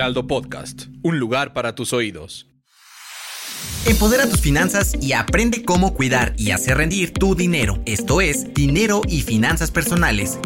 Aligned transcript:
Heraldo 0.00 0.26
Podcast, 0.26 0.84
un 1.02 1.18
lugar 1.18 1.52
para 1.52 1.74
tus 1.74 1.92
oídos. 1.92 2.48
Empodera 3.84 4.26
tus 4.26 4.40
finanzas 4.40 4.94
y 4.98 5.12
aprende 5.12 5.62
cómo 5.62 5.92
cuidar 5.92 6.32
y 6.38 6.52
hacer 6.52 6.78
rendir 6.78 7.12
tu 7.12 7.34
dinero. 7.34 7.82
Esto 7.84 8.22
es 8.22 8.54
Dinero 8.54 9.02
y 9.06 9.20
Finanzas 9.20 9.70
Personales. 9.70 10.38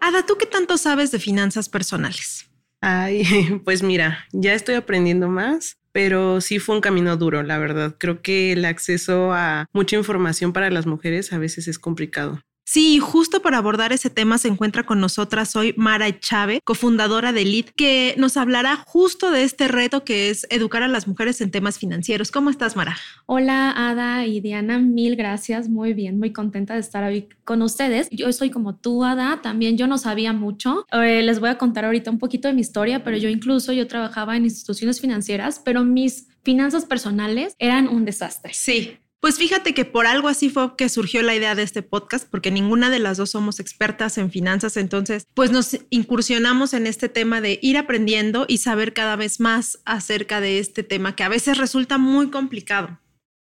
Ada, 0.00 0.24
¿tú 0.24 0.36
qué 0.38 0.46
tanto 0.46 0.78
sabes 0.78 1.10
de 1.10 1.18
finanzas 1.18 1.68
personales? 1.68 2.48
Ay, 2.80 3.24
pues 3.64 3.82
mira, 3.82 4.28
ya 4.30 4.54
estoy 4.54 4.76
aprendiendo 4.76 5.26
más, 5.26 5.76
pero 5.90 6.40
sí 6.40 6.60
fue 6.60 6.76
un 6.76 6.80
camino 6.80 7.16
duro, 7.16 7.42
la 7.42 7.58
verdad. 7.58 7.96
Creo 7.98 8.22
que 8.22 8.52
el 8.52 8.64
acceso 8.64 9.32
a 9.32 9.66
mucha 9.72 9.96
información 9.96 10.52
para 10.52 10.70
las 10.70 10.86
mujeres 10.86 11.32
a 11.32 11.38
veces 11.38 11.66
es 11.66 11.80
complicado. 11.80 12.40
Sí, 12.64 13.00
justo 13.00 13.42
para 13.42 13.58
abordar 13.58 13.92
ese 13.92 14.10
tema 14.10 14.38
se 14.38 14.46
encuentra 14.46 14.84
con 14.84 15.00
nosotras 15.00 15.56
hoy 15.56 15.74
Mara 15.76 16.20
Chávez, 16.20 16.60
cofundadora 16.64 17.32
de 17.32 17.44
LID, 17.44 17.66
que 17.74 18.14
nos 18.16 18.36
hablará 18.36 18.76
justo 18.86 19.32
de 19.32 19.42
este 19.42 19.66
reto 19.66 20.04
que 20.04 20.30
es 20.30 20.46
educar 20.50 20.84
a 20.84 20.88
las 20.88 21.08
mujeres 21.08 21.40
en 21.40 21.50
temas 21.50 21.78
financieros. 21.78 22.30
¿Cómo 22.30 22.48
estás, 22.48 22.76
Mara? 22.76 22.96
Hola, 23.26 23.72
Ada 23.76 24.24
y 24.26 24.40
Diana, 24.40 24.78
mil 24.78 25.16
gracias. 25.16 25.68
Muy 25.68 25.94
bien, 25.94 26.18
muy 26.18 26.32
contenta 26.32 26.74
de 26.74 26.80
estar 26.80 27.02
hoy 27.02 27.28
con 27.44 27.62
ustedes. 27.62 28.08
Yo 28.10 28.32
soy 28.32 28.50
como 28.50 28.76
tú, 28.76 29.04
Ada, 29.04 29.40
también 29.42 29.76
yo 29.76 29.88
no 29.88 29.98
sabía 29.98 30.32
mucho. 30.32 30.86
Eh, 30.92 31.22
les 31.22 31.40
voy 31.40 31.50
a 31.50 31.58
contar 31.58 31.84
ahorita 31.84 32.10
un 32.10 32.18
poquito 32.18 32.46
de 32.46 32.54
mi 32.54 32.60
historia, 32.60 33.02
pero 33.02 33.16
yo 33.16 33.28
incluso 33.28 33.72
yo 33.72 33.88
trabajaba 33.88 34.36
en 34.36 34.44
instituciones 34.44 35.00
financieras, 35.00 35.60
pero 35.64 35.82
mis 35.82 36.28
finanzas 36.44 36.84
personales 36.84 37.54
eran 37.58 37.88
un 37.88 38.04
desastre. 38.04 38.52
Sí. 38.54 38.99
Pues 39.20 39.36
fíjate 39.36 39.74
que 39.74 39.84
por 39.84 40.06
algo 40.06 40.28
así 40.28 40.48
fue 40.48 40.76
que 40.76 40.88
surgió 40.88 41.22
la 41.22 41.34
idea 41.34 41.54
de 41.54 41.62
este 41.62 41.82
podcast, 41.82 42.26
porque 42.30 42.50
ninguna 42.50 42.88
de 42.88 43.00
las 43.00 43.18
dos 43.18 43.30
somos 43.30 43.60
expertas 43.60 44.16
en 44.16 44.30
finanzas, 44.30 44.78
entonces 44.78 45.26
pues 45.34 45.50
nos 45.50 45.78
incursionamos 45.90 46.72
en 46.72 46.86
este 46.86 47.10
tema 47.10 47.42
de 47.42 47.58
ir 47.60 47.76
aprendiendo 47.76 48.46
y 48.48 48.58
saber 48.58 48.94
cada 48.94 49.16
vez 49.16 49.38
más 49.38 49.78
acerca 49.84 50.40
de 50.40 50.58
este 50.58 50.82
tema 50.82 51.16
que 51.16 51.22
a 51.22 51.28
veces 51.28 51.58
resulta 51.58 51.98
muy 51.98 52.30
complicado. 52.30 52.98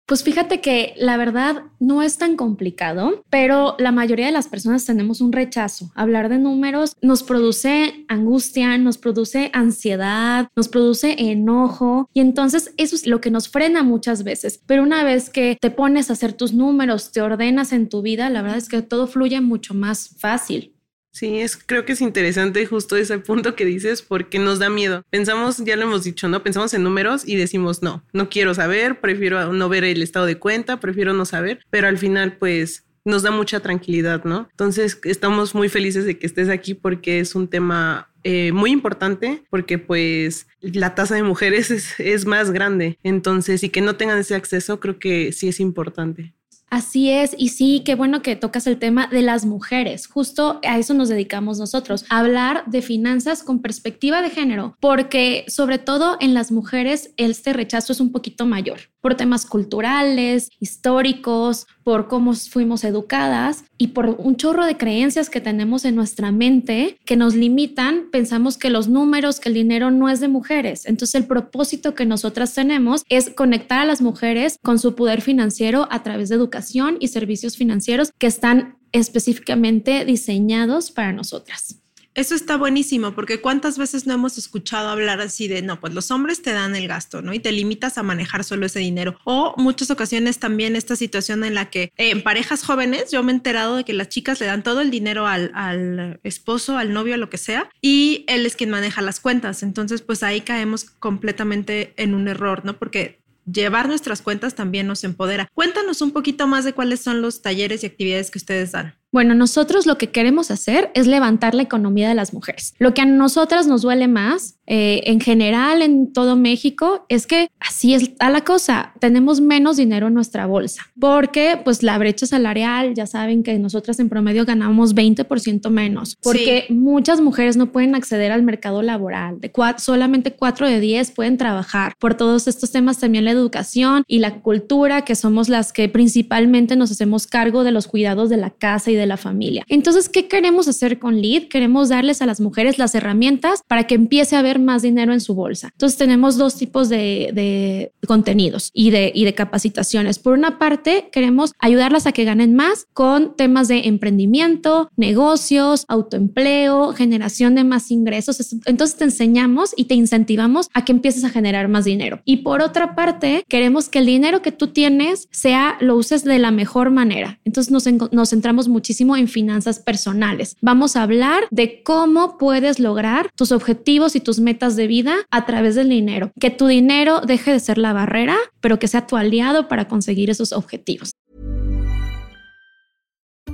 Pues 0.07 0.23
fíjate 0.23 0.61
que 0.61 0.95
la 0.97 1.17
verdad 1.17 1.65
no 1.81 2.01
es 2.01 2.17
tan 2.17 2.37
complicado, 2.37 3.25
pero 3.29 3.75
la 3.81 3.91
mayoría 3.91 4.27
de 4.27 4.33
las 4.33 4.47
personas 4.47 4.85
tenemos 4.85 5.21
un 5.21 5.33
rechazo. 5.33 5.91
Hablar 5.97 6.29
de 6.29 6.39
números 6.39 6.95
nos 7.03 7.25
produce 7.25 8.05
angustia, 8.07 8.79
nos 8.79 8.99
produce 8.99 9.51
ansiedad, 9.53 10.49
nos 10.55 10.69
produce 10.69 11.17
enojo 11.19 12.09
y 12.15 12.21
entonces 12.21 12.73
eso 12.77 12.95
es 12.95 13.09
lo 13.09 13.21
que 13.21 13.33
nos 13.33 13.49
frena 13.49 13.83
muchas 13.83 14.23
veces. 14.23 14.61
Pero 14.65 14.85
una 14.85 15.03
vez 15.03 15.29
que 15.29 15.59
te 15.61 15.73
pones 15.73 16.09
a 16.09 16.13
hacer 16.13 16.35
tus 16.35 16.53
números, 16.53 17.11
te 17.11 17.21
ordenas 17.21 17.73
en 17.73 17.89
tu 17.89 18.01
vida, 18.01 18.31
la 18.31 18.43
verdad 18.43 18.59
es 18.59 18.69
que 18.69 18.83
todo 18.83 19.09
fluye 19.09 19.41
mucho 19.41 19.75
más 19.75 20.11
fácil. 20.21 20.76
Sí, 21.17 21.41
es, 21.41 21.57
creo 21.57 21.87
que 21.87 21.95
es 21.95 22.03
interesante 22.03 22.67
justo 22.67 22.95
ese 22.95 23.19
punto 23.19 23.55
que 23.55 23.65
dices 23.65 24.03
porque 24.03 24.39
nos 24.39 24.59
da 24.59 24.69
miedo. 24.69 25.03
Pensamos, 25.09 25.65
ya 25.65 25.75
lo 25.75 25.85
hemos 25.85 26.05
dicho, 26.05 26.29
¿no? 26.29 26.43
Pensamos 26.43 26.75
en 26.75 26.83
números 26.83 27.27
y 27.27 27.37
decimos, 27.37 27.83
no, 27.83 28.05
no 28.13 28.29
quiero 28.29 28.53
saber, 28.53 29.01
prefiero 29.01 29.51
no 29.51 29.71
ver 29.71 29.85
el 29.85 30.03
estado 30.03 30.27
de 30.27 30.39
cuenta, 30.39 30.79
prefiero 30.79 31.15
no 31.15 31.25
saber, 31.25 31.61
pero 31.71 31.89
al 31.89 31.97
final 31.97 32.37
pues 32.37 32.85
nos 33.07 33.23
da 33.23 33.31
mucha 33.31 33.61
tranquilidad, 33.61 34.25
¿no? 34.25 34.47
Entonces 34.51 35.01
estamos 35.05 35.55
muy 35.55 35.71
felices 35.71 36.05
de 36.05 36.19
que 36.19 36.27
estés 36.27 36.51
aquí 36.51 36.75
porque 36.75 37.21
es 37.21 37.35
un 37.35 37.49
tema 37.49 38.11
eh, 38.23 38.53
muy 38.53 38.71
importante 38.71 39.43
porque 39.49 39.79
pues 39.79 40.49
la 40.61 40.95
tasa 40.95 41.15
de 41.15 41.23
mujeres 41.23 41.71
es, 41.71 41.99
es 41.99 42.27
más 42.27 42.51
grande. 42.51 42.99
Entonces, 43.03 43.63
y 43.63 43.71
que 43.71 43.81
no 43.81 43.97
tengan 43.97 44.19
ese 44.19 44.35
acceso, 44.35 44.81
creo 44.81 44.99
que 44.99 45.33
sí 45.33 45.49
es 45.49 45.61
importante. 45.61 46.36
Así 46.69 47.11
es, 47.11 47.35
y 47.39 47.51
sí, 47.51 47.83
qué 47.85 47.95
bueno 47.95 48.23
que 48.23 48.35
tocas 48.35 48.67
el 48.67 48.79
tema 48.79 49.07
de 49.07 49.23
las 49.23 49.47
mujeres. 49.47 50.09
Justo 50.09 50.61
a 50.67 50.79
eso 50.79 50.95
nos 50.95 51.09
dedicamos 51.09 51.59
nosotros, 51.59 52.05
a 52.09 52.19
hablar 52.19 52.65
de 52.67 52.83
finanzas 52.83 53.45
con 53.45 53.63
perspectiva 53.63 54.21
de 54.21 54.31
género, 54.31 54.77
porque 54.81 55.45
sobre 55.49 55.79
todo 55.79 56.17
en 56.21 56.35
las 56.35 56.51
mujeres 56.51 57.13
este 57.17 57.53
rechazo 57.53 57.93
es 57.93 58.01
un 58.01 58.11
poquito 58.11 58.47
mayor 58.47 58.81
por 59.07 59.15
temas 59.15 59.47
culturales, 59.47 60.51
históricos, 60.59 61.69
por 61.85 62.09
cómo 62.09 62.35
fuimos 62.35 62.83
educadas 62.83 63.63
y 63.79 63.89
por 63.89 64.09
un 64.19 64.35
chorro 64.35 64.67
de 64.67 64.77
creencias 64.77 65.31
que 65.31 65.41
tenemos 65.41 65.85
en 65.85 65.95
nuestra 65.95 66.33
mente 66.33 66.99
que 67.05 67.15
nos 67.15 67.37
limitan. 67.37 68.11
Pensamos 68.11 68.59
que 68.59 68.69
los 68.69 68.89
números, 68.89 69.39
que 69.39 69.49
el 69.49 69.55
dinero 69.55 69.93
no 69.93 70.09
es 70.09 70.19
de 70.19 70.27
mujeres. 70.27 70.87
Entonces 70.87 71.15
el 71.15 71.29
propósito 71.29 71.95
que 71.95 72.05
nosotras 72.05 72.53
tenemos 72.53 73.05
es 73.09 73.31
conectar 73.31 73.79
a 73.79 73.85
las 73.85 74.03
mujeres 74.03 74.59
con 74.61 74.81
su 74.81 74.97
poder 74.97 75.21
financiero 75.21 75.87
a 75.93 76.03
través 76.03 76.29
de 76.29 76.35
educación 76.35 76.97
y 76.99 77.07
servicios 77.07 77.57
financieros 77.57 78.11
que 78.19 78.27
están 78.27 78.77
específicamente 78.91 80.05
diseñados 80.05 80.91
para 80.91 81.13
nosotras. 81.13 81.81
Eso 82.17 82.35
está 82.35 82.57
buenísimo, 82.57 83.13
porque 83.13 83.43
cuántas 83.43 83.77
veces 83.77 84.07
no 84.07 84.15
hemos 84.15 84.39
escuchado 84.39 84.89
hablar 84.89 85.21
así 85.21 85.49
de, 85.49 85.61
no, 85.61 85.79
pues 85.79 85.93
los 85.93 86.11
hombres 86.11 86.41
te 86.41 86.53
dan 86.53 86.75
el 86.75 86.89
gasto, 86.89 87.21
¿no? 87.21 87.35
Y 87.35 87.41
te 87.41 87.53
limitas 87.53 87.99
a 87.99 88.03
manejar 88.03 88.43
solo 88.43 88.65
ese 88.65 88.79
dinero. 88.79 89.19
O 89.25 89.55
muchas 89.59 89.91
ocasiones 89.91 90.39
también 90.39 90.77
esta 90.77 90.97
situación 90.97 91.45
en 91.45 91.53
la 91.53 91.69
que 91.69 91.93
en 91.99 92.23
parejas 92.23 92.65
jóvenes 92.65 93.11
yo 93.11 93.23
me 93.23 93.33
he 93.33 93.35
enterado 93.35 93.77
de 93.77 93.85
que 93.85 93.93
las 93.93 94.09
chicas 94.09 94.41
le 94.41 94.47
dan 94.47 94.63
todo 94.63 94.81
el 94.81 94.91
dinero 94.91 95.27
al, 95.27 95.51
al 95.55 96.19
esposo, 96.23 96.79
al 96.79 96.95
novio, 96.95 97.17
a 97.17 97.19
lo 97.19 97.29
que 97.29 97.37
sea, 97.37 97.69
y 97.83 98.25
él 98.29 98.47
es 98.47 98.57
quien 98.57 98.71
maneja 98.71 99.03
las 99.03 99.21
cuentas. 99.21 99.63
Entonces, 99.63 100.01
pues 100.01 100.23
ahí 100.23 100.41
caemos 100.41 100.85
completamente 100.85 101.93
en 101.99 102.15
un 102.15 102.29
error, 102.29 102.65
¿no? 102.65 102.79
Porque 102.79 103.21
llevar 103.51 103.89
nuestras 103.89 104.23
cuentas 104.23 104.55
también 104.55 104.87
nos 104.87 105.05
empodera. 105.05 105.49
Cuéntanos 105.55 106.03
un 106.03 106.11
poquito 106.11 106.47
más 106.47 106.65
de 106.65 106.73
cuáles 106.73 107.01
son 107.01 107.23
los 107.23 107.43
talleres 107.43 107.83
y 107.83 107.87
actividades 107.87 108.31
que 108.31 108.39
ustedes 108.39 108.73
dan. 108.73 108.95
Bueno, 109.13 109.35
nosotros 109.35 109.87
lo 109.87 109.99
que 109.99 110.11
queremos 110.11 110.51
hacer 110.51 110.91
es 110.95 111.07
levantar 111.07 111.55
la 111.55 111.63
economía 111.63 112.09
de 112.09 112.15
las 112.15 112.35
mujeres. 112.35 112.75
Lo 112.79 112.93
que 112.93 113.03
a 113.03 113.07
nosotras 113.07 113.67
nos 113.67 113.83
duele 113.83 114.09
más, 114.09 114.59
eh, 114.67 115.03
en 115.05 115.21
general 115.21 115.81
en 115.81 116.13
todo 116.13 116.37
México, 116.37 117.07
es 117.09 117.27
que 117.27 117.49
así 117.61 117.95
está 117.95 118.31
la 118.31 118.43
cosa. 118.43 118.93
Tenemos 119.01 119.41
menos 119.41 119.77
dinero 119.77 120.09
en 120.09 120.15
nuestra 120.15 120.47
bolsa 120.47 120.83
porque 121.01 121.59
pues 121.63 121.83
la 121.83 121.99
brecha 121.99 122.27
salarial, 122.27 122.95
ya 122.95 123.07
saben 123.07 123.43
que 123.43 123.59
nosotras 123.59 123.99
en 124.01 124.09
promedio 124.09 124.45
ganamos 124.45 124.95
20% 124.95 125.71
menos 125.71 126.17
porque 126.23 126.67
muchas 126.69 127.21
mujeres 127.21 127.57
no 127.57 127.73
pueden 127.73 127.95
acceder 127.95 128.33
al 128.33 128.43
mercado 128.43 128.83
laboral. 128.83 129.41
De 129.41 129.53
solamente 129.79 130.33
4 130.33 130.69
de 130.69 130.81
10 130.81 131.13
pueden 131.13 131.39
trabajar. 131.39 131.95
Por 131.99 132.15
todos 132.15 132.49
estos 132.49 132.71
temas 132.71 132.99
también 132.99 133.25
la 133.25 133.31
educación 133.31 134.05
y 134.07 134.19
la 134.19 134.41
cultura, 134.41 135.03
que 135.03 135.15
somos 135.15 135.49
las 135.49 135.73
que 135.73 135.89
principalmente 135.89 136.77
nos 136.77 136.91
hacemos 136.91 137.27
cargo 137.27 137.65
de 137.65 137.73
los 137.73 137.87
cuidados 137.87 138.29
de 138.29 138.37
la 138.37 138.51
casa 138.51 138.91
y 138.91 138.96
de 138.97 139.07
la 139.07 139.17
familia. 139.17 139.65
Entonces, 139.69 140.09
¿qué 140.09 140.29
queremos 140.29 140.69
hacer 140.69 140.99
con 140.99 141.21
Lead? 141.21 141.49
Queremos 141.49 141.89
darles 141.89 142.23
a 142.23 142.27
las 142.27 142.41
mujeres 142.41 142.79
las 142.79 142.95
herramientas 142.95 143.63
para 143.67 143.87
que 143.87 143.95
empiece 143.95 144.37
a 144.37 144.41
haber 144.41 144.59
más 144.59 144.83
dinero 144.83 145.13
en 145.13 145.21
su 145.21 145.35
bolsa. 145.35 145.69
Entonces, 145.73 145.99
tenemos 145.99 146.37
dos 146.37 146.57
tipos 146.57 146.89
de, 146.89 147.93
contenidos 148.07 148.71
y 148.73 148.91
de, 148.91 149.35
capacitaciones. 149.37 150.19
Por 150.19 150.33
una 150.33 150.59
parte, 150.59 151.09
queremos 151.13 151.53
ayudarlas 151.59 152.07
a 152.07 152.13
que 152.13 152.25
ganen 152.25 152.55
más 152.55 152.87
con 152.93 153.37
temas 153.37 153.69
de 153.69 153.87
emprendimiento, 153.87 154.89
negocios, 154.97 155.85
autoempleo, 155.89 156.93
generación 156.93 157.55
de 157.55 157.65
más 157.65 157.91
ingresos. 157.91 158.57
Entonces, 158.65 158.97
te 158.97 159.05
enseñamos 159.05 159.73
y 159.77 159.85
te 159.85 159.95
incentivamos 159.95 160.69
a 160.73 160.85
que 160.85 160.93
empieces 160.93 161.25
a 161.25 161.31
generar 161.31 161.69
más 161.69 161.85
dinero. 161.85 162.21
Y 162.25 162.39
por 162.39 162.63
otra 162.63 162.95
parte, 162.95 163.45
queremos 163.49 163.89
que 163.89 163.99
el 163.99 164.07
dinero 164.07 164.43
que 164.43 164.53
tú 164.53 164.69
tienes 164.69 165.29
sea, 165.31 165.77
lo 165.81 165.97
uses 165.97 166.25
de 166.25 166.39
la 166.39 166.51
mejor 166.51 166.91
manera. 166.91 167.41
Entonces, 167.45 167.71
nos, 167.71 167.87
nos 168.13 168.31
centramos 168.31 168.69
muchísimo 168.87 169.17
en 169.17 169.27
finanzas 169.27 169.81
personales. 169.81 170.57
Vamos 170.61 170.95
a 170.95 171.03
hablar 171.03 171.49
de 171.51 171.83
cómo 171.83 172.39
puedes 172.39 172.79
lograr 172.79 173.31
tus 173.35 173.51
objetivos 173.51 174.15
y 174.15 174.21
tus 174.21 174.39
metas 174.39 174.77
de 174.77 174.87
vida 174.87 175.17
a 175.33 175.45
través 175.45 175.75
del 175.75 175.89
dinero. 175.89 176.31
Que 176.39 176.51
tu 176.51 176.69
dinero 176.69 177.21
deje 177.21 177.51
de 177.51 177.59
ser 177.59 177.79
la 177.79 177.93
barrera, 177.93 178.37
pero 178.61 178.79
que 178.79 178.87
sea 178.87 179.09
tu 179.09 179.17
aliado 179.17 179.67
para 179.67 179.89
conseguir 179.89 180.31
esos 180.31 180.53
objetivos. 180.53 181.11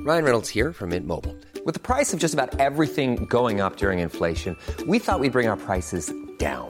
Ryan 0.05 0.23
Reynolds 0.23 0.49
here 0.49 0.71
from 0.71 0.89
Mint 0.89 1.07
Mobile. 1.07 1.35
With 1.65 1.73
the 1.73 1.79
price 1.79 2.13
of 2.13 2.19
just 2.19 2.35
about 2.35 2.59
everything 2.59 3.25
going 3.27 3.59
up 3.59 3.77
during 3.77 3.99
inflation, 3.99 4.55
we 4.87 4.99
thought 4.99 5.19
we'd 5.19 5.31
bring 5.31 5.47
our 5.47 5.57
prices 5.57 6.13
down. 6.37 6.69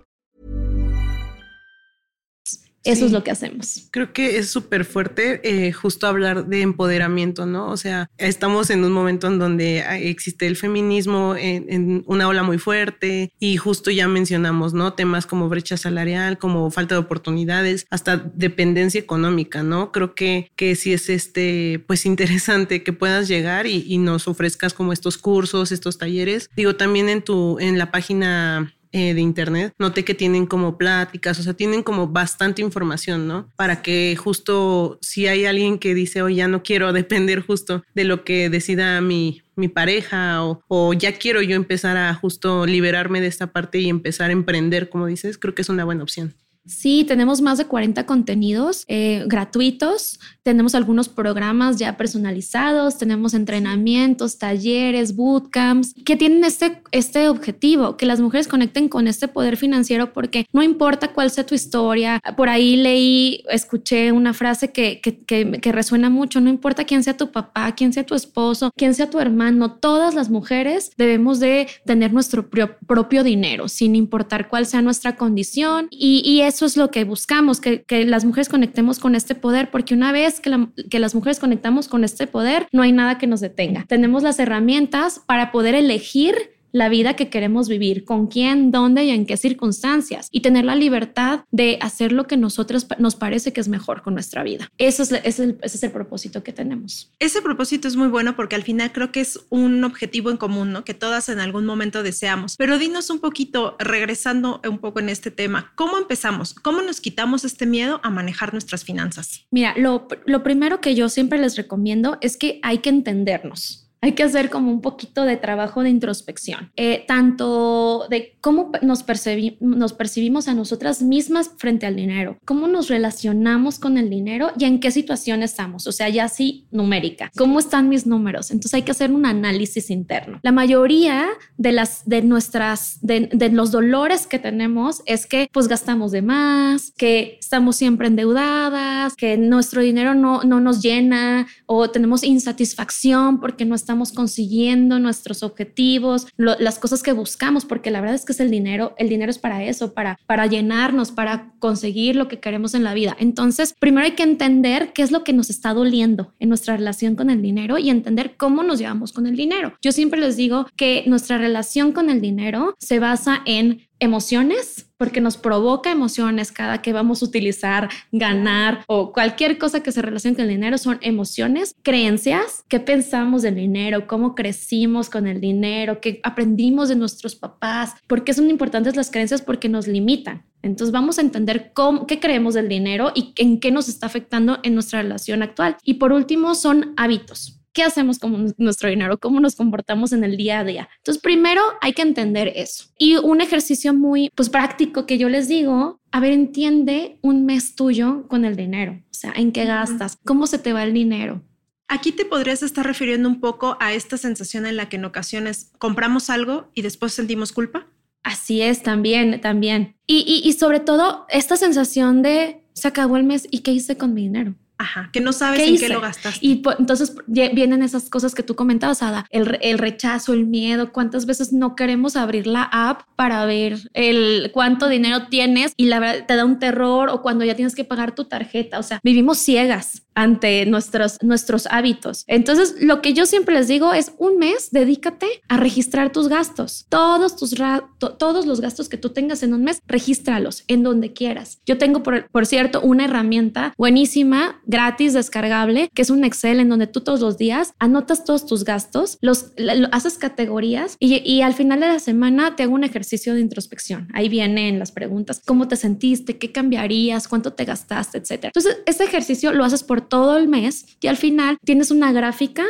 Eso 2.83 3.01
Sí. 3.01 3.05
es 3.05 3.11
lo 3.11 3.23
que 3.23 3.31
hacemos. 3.31 3.87
Creo 3.91 4.11
que 4.11 4.37
es 4.37 4.49
súper 4.49 4.85
fuerte 4.85 5.39
eh, 5.43 5.71
justo 5.71 6.07
hablar 6.07 6.47
de 6.47 6.61
empoderamiento, 6.61 7.45
¿no? 7.45 7.69
O 7.69 7.77
sea, 7.77 8.09
estamos 8.17 8.69
en 8.71 8.83
un 8.83 8.91
momento 8.91 9.27
en 9.27 9.37
donde 9.37 9.81
ah, 9.83 9.97
existe 9.99 10.47
el 10.47 10.55
feminismo 10.55 11.35
en, 11.37 11.65
en 11.69 12.03
una 12.07 12.27
ola 12.27 12.41
muy 12.43 12.57
fuerte 12.57 13.31
y 13.39 13.57
justo 13.57 13.91
ya 13.91 14.07
mencionamos, 14.07 14.73
¿no? 14.73 14.93
Temas 14.93 15.25
como 15.27 15.47
brecha 15.49 15.77
salarial, 15.77 16.37
como 16.39 16.71
falta 16.71 16.95
de 16.95 16.99
oportunidades, 17.01 17.85
hasta 17.89 18.17
dependencia 18.17 18.99
económica, 18.99 19.61
¿no? 19.63 19.91
Creo 19.91 20.15
que, 20.15 20.51
que 20.55 20.75
sí 20.75 20.91
es 20.93 21.09
este, 21.09 21.83
pues 21.85 22.05
interesante 22.05 22.83
que 22.83 22.93
puedas 22.93 23.27
llegar 23.27 23.67
y, 23.67 23.83
y 23.87 23.97
nos 23.99 24.27
ofrezcas 24.27 24.73
como 24.73 24.91
estos 24.93 25.17
cursos, 25.17 25.71
estos 25.71 25.97
talleres. 25.97 26.49
Digo, 26.55 26.75
también 26.75 27.09
en 27.09 27.21
tu, 27.21 27.59
en 27.59 27.77
la 27.77 27.91
página 27.91 28.73
eh, 28.93 29.13
de 29.13 29.21
internet, 29.21 29.73
noté 29.79 30.03
que 30.03 30.13
tienen 30.13 30.45
como 30.45 30.77
pláticas, 30.77 31.39
o 31.39 31.43
sea, 31.43 31.53
tienen 31.53 31.81
como 31.81 32.07
bastante 32.07 32.61
información, 32.61 33.27
¿no? 33.27 33.49
Para 33.55 33.81
que 33.81 34.17
justo 34.17 34.97
si 35.01 35.27
hay 35.27 35.45
alguien 35.45 35.79
que 35.79 35.93
dice, 35.93 36.21
oye, 36.21 36.35
ya 36.35 36.47
no 36.47 36.61
quiero 36.61 36.91
depender 37.01 37.41
justo 37.41 37.83
de 37.95 38.03
lo 38.03 38.23
que 38.23 38.49
decida 38.49 38.99
mi, 39.01 39.43
mi 39.55 39.67
pareja 39.67 40.43
o, 40.43 40.63
o 40.67 40.93
ya 40.93 41.13
quiero 41.13 41.41
yo 41.41 41.55
empezar 41.55 41.95
a 41.95 42.13
justo 42.13 42.65
liberarme 42.65 43.21
de 43.21 43.27
esta 43.27 43.47
parte 43.47 43.79
y 43.79 43.89
empezar 43.89 44.29
a 44.29 44.33
emprender, 44.33 44.89
como 44.89 45.07
dices, 45.07 45.37
creo 45.37 45.55
que 45.55 45.61
es 45.61 45.69
una 45.69 45.85
buena 45.85 46.03
opción. 46.03 46.35
Sí, 46.63 47.05
tenemos 47.07 47.41
más 47.41 47.57
de 47.57 47.65
40 47.65 48.05
contenidos 48.05 48.85
eh, 48.87 49.23
gratuitos, 49.25 50.19
tenemos 50.43 50.75
algunos 50.75 51.09
programas 51.09 51.77
ya 51.77 51.97
personalizados, 51.97 52.99
tenemos 52.99 53.33
entrenamientos, 53.33 54.37
talleres, 54.37 55.15
bootcamps, 55.15 55.95
que 56.05 56.15
tienen 56.15 56.43
este, 56.43 56.83
este 56.91 57.29
objetivo, 57.29 57.97
que 57.97 58.05
las 58.05 58.21
mujeres 58.21 58.47
conecten 58.47 58.89
con 58.89 59.07
este 59.07 59.27
poder 59.27 59.57
financiero 59.57 60.13
porque 60.13 60.45
no 60.53 60.61
importa 60.61 61.13
cuál 61.13 61.31
sea 61.31 61.45
tu 61.47 61.55
historia, 61.55 62.19
por 62.37 62.47
ahí 62.47 62.75
leí, 62.75 63.43
escuché 63.49 64.11
una 64.11 64.33
frase 64.35 64.71
que, 64.71 65.01
que, 65.01 65.17
que, 65.23 65.51
que 65.59 65.71
resuena 65.71 66.11
mucho, 66.11 66.41
no 66.41 66.49
importa 66.51 66.83
quién 66.83 67.03
sea 67.03 67.17
tu 67.17 67.31
papá, 67.31 67.73
quién 67.75 67.91
sea 67.91 68.05
tu 68.05 68.13
esposo, 68.13 68.69
quién 68.77 68.93
sea 68.93 69.09
tu 69.09 69.19
hermano, 69.19 69.73
todas 69.77 70.13
las 70.13 70.29
mujeres 70.29 70.91
debemos 70.95 71.39
de 71.39 71.67
tener 71.85 72.13
nuestro 72.13 72.49
pro- 72.51 72.77
propio 72.85 73.23
dinero, 73.23 73.67
sin 73.67 73.95
importar 73.95 74.47
cuál 74.47 74.67
sea 74.67 74.83
nuestra 74.83 75.15
condición. 75.15 75.87
Y, 75.89 76.21
y 76.23 76.41
eso 76.41 76.60
es 76.65 76.77
lo 76.77 76.91
que 76.91 77.03
buscamos, 77.03 77.59
que, 77.59 77.83
las 78.05 78.25
mujeres 78.25 78.49
conectemos 78.49 78.99
con 78.99 79.15
este 79.15 79.35
poder, 79.35 79.71
porque 79.71 79.93
una 79.93 80.11
vez 80.11 80.39
que 80.39 80.99
las 80.99 81.15
mujeres 81.15 81.39
conectamos 81.39 81.87
con 81.87 82.03
este 82.03 82.27
poder, 82.27 82.67
no 82.71 82.83
hay 82.83 82.91
nada 82.91 83.17
que 83.17 83.27
nos 83.27 83.39
detenga. 83.41 83.85
Tenemos 83.87 84.23
las 84.23 84.39
herramientas 84.39 85.21
para 85.25 85.51
poder 85.51 85.75
elegir 85.75 86.35
la 86.71 86.89
vida 86.89 87.15
que 87.15 87.29
queremos 87.29 87.69
vivir, 87.69 88.05
con 88.05 88.27
quién, 88.27 88.71
dónde 88.71 89.05
y 89.05 89.09
en 89.09 89.25
qué 89.25 89.37
circunstancias, 89.37 90.27
y 90.31 90.41
tener 90.41 90.65
la 90.65 90.75
libertad 90.75 91.45
de 91.51 91.77
hacer 91.81 92.11
lo 92.11 92.27
que 92.27 92.37
nosotros 92.37 92.87
nos 92.99 93.15
parece 93.15 93.53
que 93.53 93.61
es 93.61 93.67
mejor 93.67 94.01
con 94.01 94.13
nuestra 94.13 94.43
vida. 94.43 94.69
Eso 94.77 95.03
es, 95.03 95.11
ese 95.11 95.27
es 95.27 95.39
el, 95.39 95.57
ese 95.61 95.77
es 95.77 95.83
el 95.83 95.91
propósito 95.91 96.43
que 96.43 96.53
tenemos. 96.53 97.11
Ese 97.19 97.41
propósito 97.41 97.87
es 97.87 97.95
muy 97.95 98.07
bueno 98.07 98.35
porque 98.35 98.55
al 98.55 98.63
final 98.63 98.91
creo 98.91 99.11
que 99.11 99.21
es 99.21 99.39
un 99.49 99.83
objetivo 99.83 100.31
en 100.31 100.37
común, 100.37 100.71
¿no? 100.71 100.83
Que 100.83 100.93
todas 100.93 101.29
en 101.29 101.39
algún 101.39 101.65
momento 101.65 102.03
deseamos. 102.03 102.55
Pero 102.57 102.77
dinos 102.77 103.09
un 103.09 103.19
poquito, 103.19 103.75
regresando 103.79 104.61
un 104.67 104.79
poco 104.79 104.99
en 104.99 105.09
este 105.09 105.31
tema, 105.31 105.71
¿cómo 105.75 105.97
empezamos? 105.97 106.53
¿Cómo 106.53 106.81
nos 106.81 107.01
quitamos 107.01 107.43
este 107.45 107.65
miedo 107.65 107.99
a 108.03 108.09
manejar 108.09 108.53
nuestras 108.53 108.83
finanzas? 108.83 109.45
Mira, 109.51 109.73
lo, 109.77 110.07
lo 110.25 110.43
primero 110.43 110.81
que 110.81 110.95
yo 110.95 111.09
siempre 111.09 111.39
les 111.39 111.55
recomiendo 111.55 112.17
es 112.21 112.37
que 112.37 112.59
hay 112.63 112.79
que 112.79 112.89
entendernos. 112.89 113.80
Hay 114.03 114.13
que 114.13 114.23
hacer 114.23 114.49
como 114.49 114.71
un 114.71 114.81
poquito 114.81 115.25
de 115.25 115.37
trabajo 115.37 115.83
de 115.83 115.91
introspección, 115.91 116.71
eh, 116.75 117.05
tanto 117.07 118.07
de 118.09 118.35
cómo 118.41 118.71
nos, 118.81 119.05
percibi- 119.05 119.57
nos 119.59 119.93
percibimos 119.93 120.47
a 120.47 120.55
nosotras 120.55 121.03
mismas 121.03 121.51
frente 121.59 121.85
al 121.85 121.95
dinero, 121.95 122.39
cómo 122.43 122.67
nos 122.67 122.89
relacionamos 122.89 123.77
con 123.77 123.99
el 123.99 124.09
dinero 124.09 124.53
y 124.57 124.65
en 124.65 124.79
qué 124.79 124.89
situación 124.89 125.43
estamos, 125.43 125.85
o 125.85 125.91
sea, 125.91 126.09
ya 126.09 126.23
así 126.23 126.65
numérica, 126.71 127.29
cómo 127.37 127.59
están 127.59 127.89
mis 127.89 128.07
números. 128.07 128.49
Entonces 128.49 128.73
hay 128.73 128.81
que 128.81 128.91
hacer 128.91 129.11
un 129.11 129.27
análisis 129.27 129.91
interno. 129.91 130.39
La 130.41 130.51
mayoría 130.51 131.27
de 131.57 131.71
las 131.71 132.03
de 132.05 132.23
nuestras 132.23 132.97
de, 133.01 133.29
de 133.31 133.49
los 133.51 133.69
dolores 133.71 134.25
que 134.25 134.39
tenemos 134.39 135.03
es 135.05 135.27
que 135.27 135.47
pues 135.53 135.67
gastamos 135.67 136.11
de 136.11 136.23
más, 136.23 136.91
que 136.97 137.37
estamos 137.39 137.75
siempre 137.75 138.07
endeudadas, 138.07 139.15
que 139.15 139.37
nuestro 139.37 139.83
dinero 139.83 140.15
no, 140.15 140.41
no 140.41 140.59
nos 140.59 140.81
llena 140.81 141.45
o 141.67 141.91
tenemos 141.91 142.23
insatisfacción 142.23 143.39
porque 143.39 143.63
no 143.63 143.75
estamos 143.75 143.90
consiguiendo 144.13 144.99
nuestros 144.99 145.43
objetivos, 145.43 146.27
las 146.37 146.79
cosas 146.79 147.03
que 147.03 147.13
buscamos, 147.13 147.65
porque 147.65 147.91
la 147.91 148.01
verdad 148.01 148.15
es 148.15 148.25
que 148.25 148.33
es 148.33 148.39
el 148.39 148.49
dinero, 148.49 148.95
el 148.97 149.09
dinero 149.09 149.29
es 149.29 149.37
para 149.37 149.63
eso, 149.63 149.93
para, 149.93 150.17
para 150.25 150.47
llenarnos, 150.47 151.11
para 151.11 151.53
conseguir 151.59 152.15
lo 152.15 152.27
que 152.27 152.39
queremos 152.39 152.73
en 152.73 152.83
la 152.83 152.93
vida. 152.93 153.15
Entonces, 153.19 153.73
primero 153.79 154.05
hay 154.05 154.13
que 154.13 154.23
entender 154.23 154.93
qué 154.93 155.01
es 155.01 155.11
lo 155.11 155.23
que 155.23 155.33
nos 155.33 155.49
está 155.49 155.73
doliendo 155.73 156.33
en 156.39 156.49
nuestra 156.49 156.77
relación 156.77 157.15
con 157.15 157.29
el 157.29 157.41
dinero 157.41 157.77
y 157.77 157.89
entender 157.89 158.35
cómo 158.37 158.63
nos 158.63 158.79
llevamos 158.79 159.13
con 159.13 159.27
el 159.27 159.35
dinero. 159.35 159.73
Yo 159.81 159.91
siempre 159.91 160.19
les 160.19 160.37
digo 160.37 160.67
que 160.75 161.03
nuestra 161.07 161.37
relación 161.37 161.91
con 161.91 162.09
el 162.09 162.21
dinero 162.21 162.75
se 162.79 162.99
basa 162.99 163.41
en 163.45 163.87
emociones, 163.99 164.87
porque 165.01 165.19
nos 165.19 165.35
provoca 165.35 165.89
emociones 165.89 166.51
cada 166.51 166.83
que 166.83 166.93
vamos 166.93 167.23
a 167.23 167.25
utilizar, 167.25 167.89
ganar 168.11 168.83
o 168.85 169.11
cualquier 169.11 169.57
cosa 169.57 169.81
que 169.81 169.91
se 169.91 169.99
relacione 169.99 170.35
con 170.35 170.43
el 170.45 170.51
dinero 170.51 170.77
son 170.77 170.99
emociones, 171.01 171.73
creencias, 171.81 172.65
qué 172.67 172.79
pensamos 172.79 173.41
del 173.41 173.55
dinero, 173.55 174.05
cómo 174.05 174.35
crecimos 174.35 175.09
con 175.09 175.25
el 175.25 175.41
dinero, 175.41 175.99
qué 176.01 176.19
aprendimos 176.21 176.87
de 176.87 176.97
nuestros 176.97 177.33
papás, 177.33 177.95
porque 178.05 178.35
son 178.35 178.51
importantes 178.51 178.95
las 178.95 179.09
creencias 179.09 179.41
porque 179.41 179.69
nos 179.69 179.87
limitan. 179.87 180.45
Entonces 180.61 180.91
vamos 180.91 181.17
a 181.17 181.21
entender 181.21 181.71
cómo, 181.73 182.05
qué 182.05 182.19
creemos 182.19 182.53
del 182.53 182.69
dinero 182.69 183.11
y 183.15 183.33
en 183.37 183.59
qué 183.59 183.71
nos 183.71 183.89
está 183.89 184.05
afectando 184.05 184.59
en 184.61 184.75
nuestra 184.75 185.01
relación 185.01 185.41
actual. 185.41 185.77
Y 185.83 185.95
por 185.95 186.13
último 186.13 186.53
son 186.53 186.93
hábitos. 186.95 187.60
¿Qué 187.73 187.83
hacemos 187.83 188.19
con 188.19 188.53
nuestro 188.57 188.89
dinero? 188.89 189.17
¿Cómo 189.17 189.39
nos 189.39 189.55
comportamos 189.55 190.11
en 190.11 190.23
el 190.23 190.35
día 190.35 190.59
a 190.59 190.63
día? 190.63 190.89
Entonces, 190.97 191.21
primero 191.21 191.61
hay 191.79 191.93
que 191.93 192.01
entender 192.01 192.51
eso. 192.55 192.85
Y 192.97 193.15
un 193.17 193.41
ejercicio 193.41 193.93
muy 193.93 194.29
pues, 194.35 194.49
práctico 194.49 195.05
que 195.05 195.17
yo 195.17 195.29
les 195.29 195.47
digo, 195.47 196.01
a 196.11 196.19
ver, 196.19 196.33
entiende 196.33 197.17
un 197.21 197.45
mes 197.45 197.75
tuyo 197.75 198.27
con 198.27 198.43
el 198.43 198.55
dinero. 198.55 199.01
O 199.09 199.13
sea, 199.13 199.31
¿en 199.35 199.51
qué 199.51 199.65
gastas? 199.65 200.17
¿Cómo 200.25 200.47
se 200.47 200.59
te 200.59 200.73
va 200.73 200.83
el 200.83 200.93
dinero? 200.93 201.41
Aquí 201.87 202.11
te 202.11 202.25
podrías 202.25 202.63
estar 202.63 202.85
refiriendo 202.85 203.27
un 203.27 203.39
poco 203.39 203.77
a 203.79 203.93
esta 203.93 204.17
sensación 204.17 204.65
en 204.65 204.77
la 204.77 204.89
que 204.89 204.95
en 204.97 205.05
ocasiones 205.05 205.71
compramos 205.77 206.29
algo 206.29 206.69
y 206.73 206.81
después 206.81 207.13
sentimos 207.13 207.51
culpa. 207.51 207.87
Así 208.23 208.61
es, 208.61 208.83
también, 208.83 209.41
también. 209.41 209.95
Y, 210.05 210.23
y, 210.27 210.47
y 210.47 210.53
sobre 210.53 210.79
todo, 210.79 211.25
esta 211.29 211.57
sensación 211.57 212.21
de 212.21 212.63
se 212.73 212.87
acabó 212.87 213.17
el 213.17 213.23
mes 213.23 213.47
y 213.51 213.59
qué 213.59 213.71
hice 213.71 213.97
con 213.97 214.13
mi 214.13 214.23
dinero. 214.23 214.55
Ajá, 214.81 215.09
que 215.13 215.21
no 215.21 215.31
sabes 215.31 215.59
¿Qué 215.59 215.67
en 215.67 215.73
hice? 215.75 215.87
qué 215.87 215.93
lo 215.93 216.01
gastaste. 216.01 216.39
Y 216.41 216.55
po- 216.55 216.73
entonces 216.79 217.13
vienen 217.27 217.83
esas 217.83 218.09
cosas 218.09 218.33
que 218.33 218.41
tú 218.41 218.55
comentabas, 218.55 219.03
Ada, 219.03 219.27
el, 219.29 219.59
el 219.61 219.77
rechazo, 219.77 220.33
el 220.33 220.47
miedo, 220.47 220.91
cuántas 220.91 221.27
veces 221.27 221.53
no 221.53 221.75
queremos 221.75 222.15
abrir 222.15 222.47
la 222.47 222.63
app 222.63 223.03
para 223.15 223.45
ver 223.45 223.77
el 223.93 224.49
cuánto 224.53 224.87
dinero 224.89 225.27
tienes 225.27 225.73
y 225.77 225.85
la 225.85 225.99
verdad 225.99 226.25
te 226.27 226.35
da 226.35 226.45
un 226.45 226.57
terror 226.57 227.09
o 227.09 227.21
cuando 227.21 227.45
ya 227.45 227.53
tienes 227.55 227.75
que 227.75 227.83
pagar 227.85 228.15
tu 228.15 228.25
tarjeta, 228.25 228.79
o 228.79 228.83
sea, 228.83 228.99
vivimos 229.03 229.37
ciegas 229.37 230.01
ante 230.15 230.65
nuestros, 230.65 231.17
nuestros 231.21 231.67
hábitos. 231.67 232.23
Entonces, 232.27 232.75
lo 232.81 233.01
que 233.01 233.13
yo 233.13 233.25
siempre 233.25 233.55
les 233.55 233.67
digo 233.67 233.93
es 233.93 234.11
un 234.17 234.37
mes, 234.37 234.69
dedícate 234.71 235.27
a 235.47 235.57
registrar 235.57 236.11
tus 236.11 236.27
gastos. 236.27 236.85
Todos 236.89 237.35
tus 237.35 237.51
to- 237.99 238.13
todos 238.17 238.45
los 238.45 238.61
gastos 238.61 238.89
que 238.89 238.97
tú 238.97 239.09
tengas 239.09 239.43
en 239.43 239.53
un 239.53 239.63
mes, 239.63 239.79
regístralos 239.87 240.63
en 240.67 240.83
donde 240.83 241.13
quieras. 241.13 241.59
Yo 241.65 241.77
tengo, 241.77 242.03
por, 242.03 242.29
por 242.29 242.45
cierto, 242.45 242.81
una 242.81 243.05
herramienta 243.05 243.73
buenísima, 243.77 244.61
gratis, 244.65 245.13
descargable, 245.13 245.89
que 245.93 246.01
es 246.01 246.09
un 246.09 246.23
Excel 246.23 246.59
en 246.59 246.69
donde 246.69 246.87
tú 246.87 247.01
todos 247.01 247.19
los 247.21 247.37
días 247.37 247.73
anotas 247.79 248.23
todos 248.25 248.45
tus 248.45 248.63
gastos, 248.63 249.17
los 249.21 249.51
lo- 249.57 249.87
haces 249.91 250.17
categorías 250.17 250.95
y, 250.99 251.17
y 251.29 251.41
al 251.41 251.53
final 251.53 251.79
de 251.79 251.87
la 251.87 251.99
semana 251.99 252.55
te 252.55 252.63
hago 252.63 252.73
un 252.73 252.83
ejercicio 252.83 253.33
de 253.33 253.41
introspección. 253.41 254.07
Ahí 254.13 254.29
vienen 254.29 254.79
las 254.79 254.91
preguntas, 254.91 255.41
¿cómo 255.45 255.67
te 255.67 255.75
sentiste? 255.75 256.37
¿Qué 256.37 256.51
cambiarías? 256.51 257.27
¿Cuánto 257.27 257.53
te 257.53 257.65
gastaste? 257.65 258.17
Etcétera. 258.17 258.51
Entonces, 258.55 258.81
este 258.85 259.03
ejercicio 259.03 259.51
lo 259.53 259.63
haces 259.63 259.83
por 259.83 260.00
todo 260.07 260.37
el 260.37 260.47
mes 260.47 260.85
y 260.99 261.07
al 261.07 261.17
final 261.17 261.57
tienes 261.63 261.91
una 261.91 262.11
gráfica, 262.11 262.63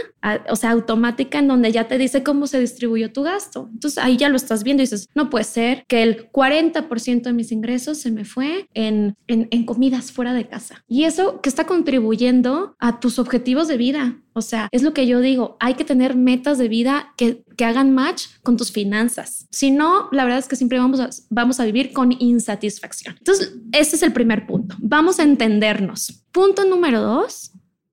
o 0.50 0.56
sea, 0.56 0.72
automática 0.72 1.40
en 1.40 1.48
donde 1.48 1.72
ya 1.72 1.88
te 1.88 1.98
dice 1.98 2.24
cómo 2.24 2.48
se 2.48 2.60
distribuyó 2.60 3.12
tu 3.12 3.24
gasto. 3.24 3.70
Entonces, 3.74 3.98
ahí 3.98 4.18
ya 4.18 4.30
lo 4.30 4.36
estás 4.36 4.64
viendo 4.64 4.84
y 4.84 4.86
dices, 4.86 5.10
no 5.16 5.30
puede 5.30 5.46
ser 5.46 5.86
que 5.88 6.04
el 6.04 6.32
40% 6.32 7.24
de 7.24 7.34
mis 7.34 7.52
ingresos 7.52 7.98
se 7.98 8.12
me 8.12 8.26
fue 8.26 8.68
en, 8.74 9.16
en, 9.28 9.48
en 9.52 9.66
comidas 9.66 10.12
fuera 10.12 10.34
de 10.34 10.48
casa. 10.48 10.84
Y 10.88 11.04
eso 11.04 11.42
que 11.42 11.50
está 11.50 11.66
contribuyendo 11.66 12.76
a 12.80 13.00
tus 13.00 13.20
objetivos 13.20 13.68
de 13.68 13.78
vida. 13.78 14.18
O 14.34 14.42
sea, 14.42 14.70
es 14.72 14.82
lo 14.82 14.94
que 14.94 15.08
yo 15.08 15.20
digo, 15.20 15.58
hay 15.60 15.74
que 15.74 15.84
tener 15.84 16.16
metas 16.16 16.58
de 16.58 16.70
vida 16.70 17.14
que, 17.18 17.44
que 17.58 17.66
hagan 17.66 17.94
match 17.94 18.28
con 18.44 18.56
tus 18.56 18.72
finanzas. 18.72 19.46
Si 19.52 19.72
no, 19.72 20.08
la 20.12 20.24
verdad 20.24 20.40
es 20.40 20.48
que 20.48 20.56
siempre 20.56 20.80
vamos 20.80 21.00
a, 21.02 21.10
vamos 21.30 21.60
a 21.60 21.66
vivir 21.66 21.92
con 21.92 22.14
insatisfacción. 22.14 23.16
Entonces, 23.18 23.54
ese 23.74 23.98
es 23.98 24.04
el 24.04 24.14
primer 24.14 24.48
punto. 24.48 24.76
Vamos 24.80 25.20
a 25.20 25.24
entendernos. 25.24 26.24
Punto 26.32 26.64
número 26.64 27.02
dos, 27.02 27.21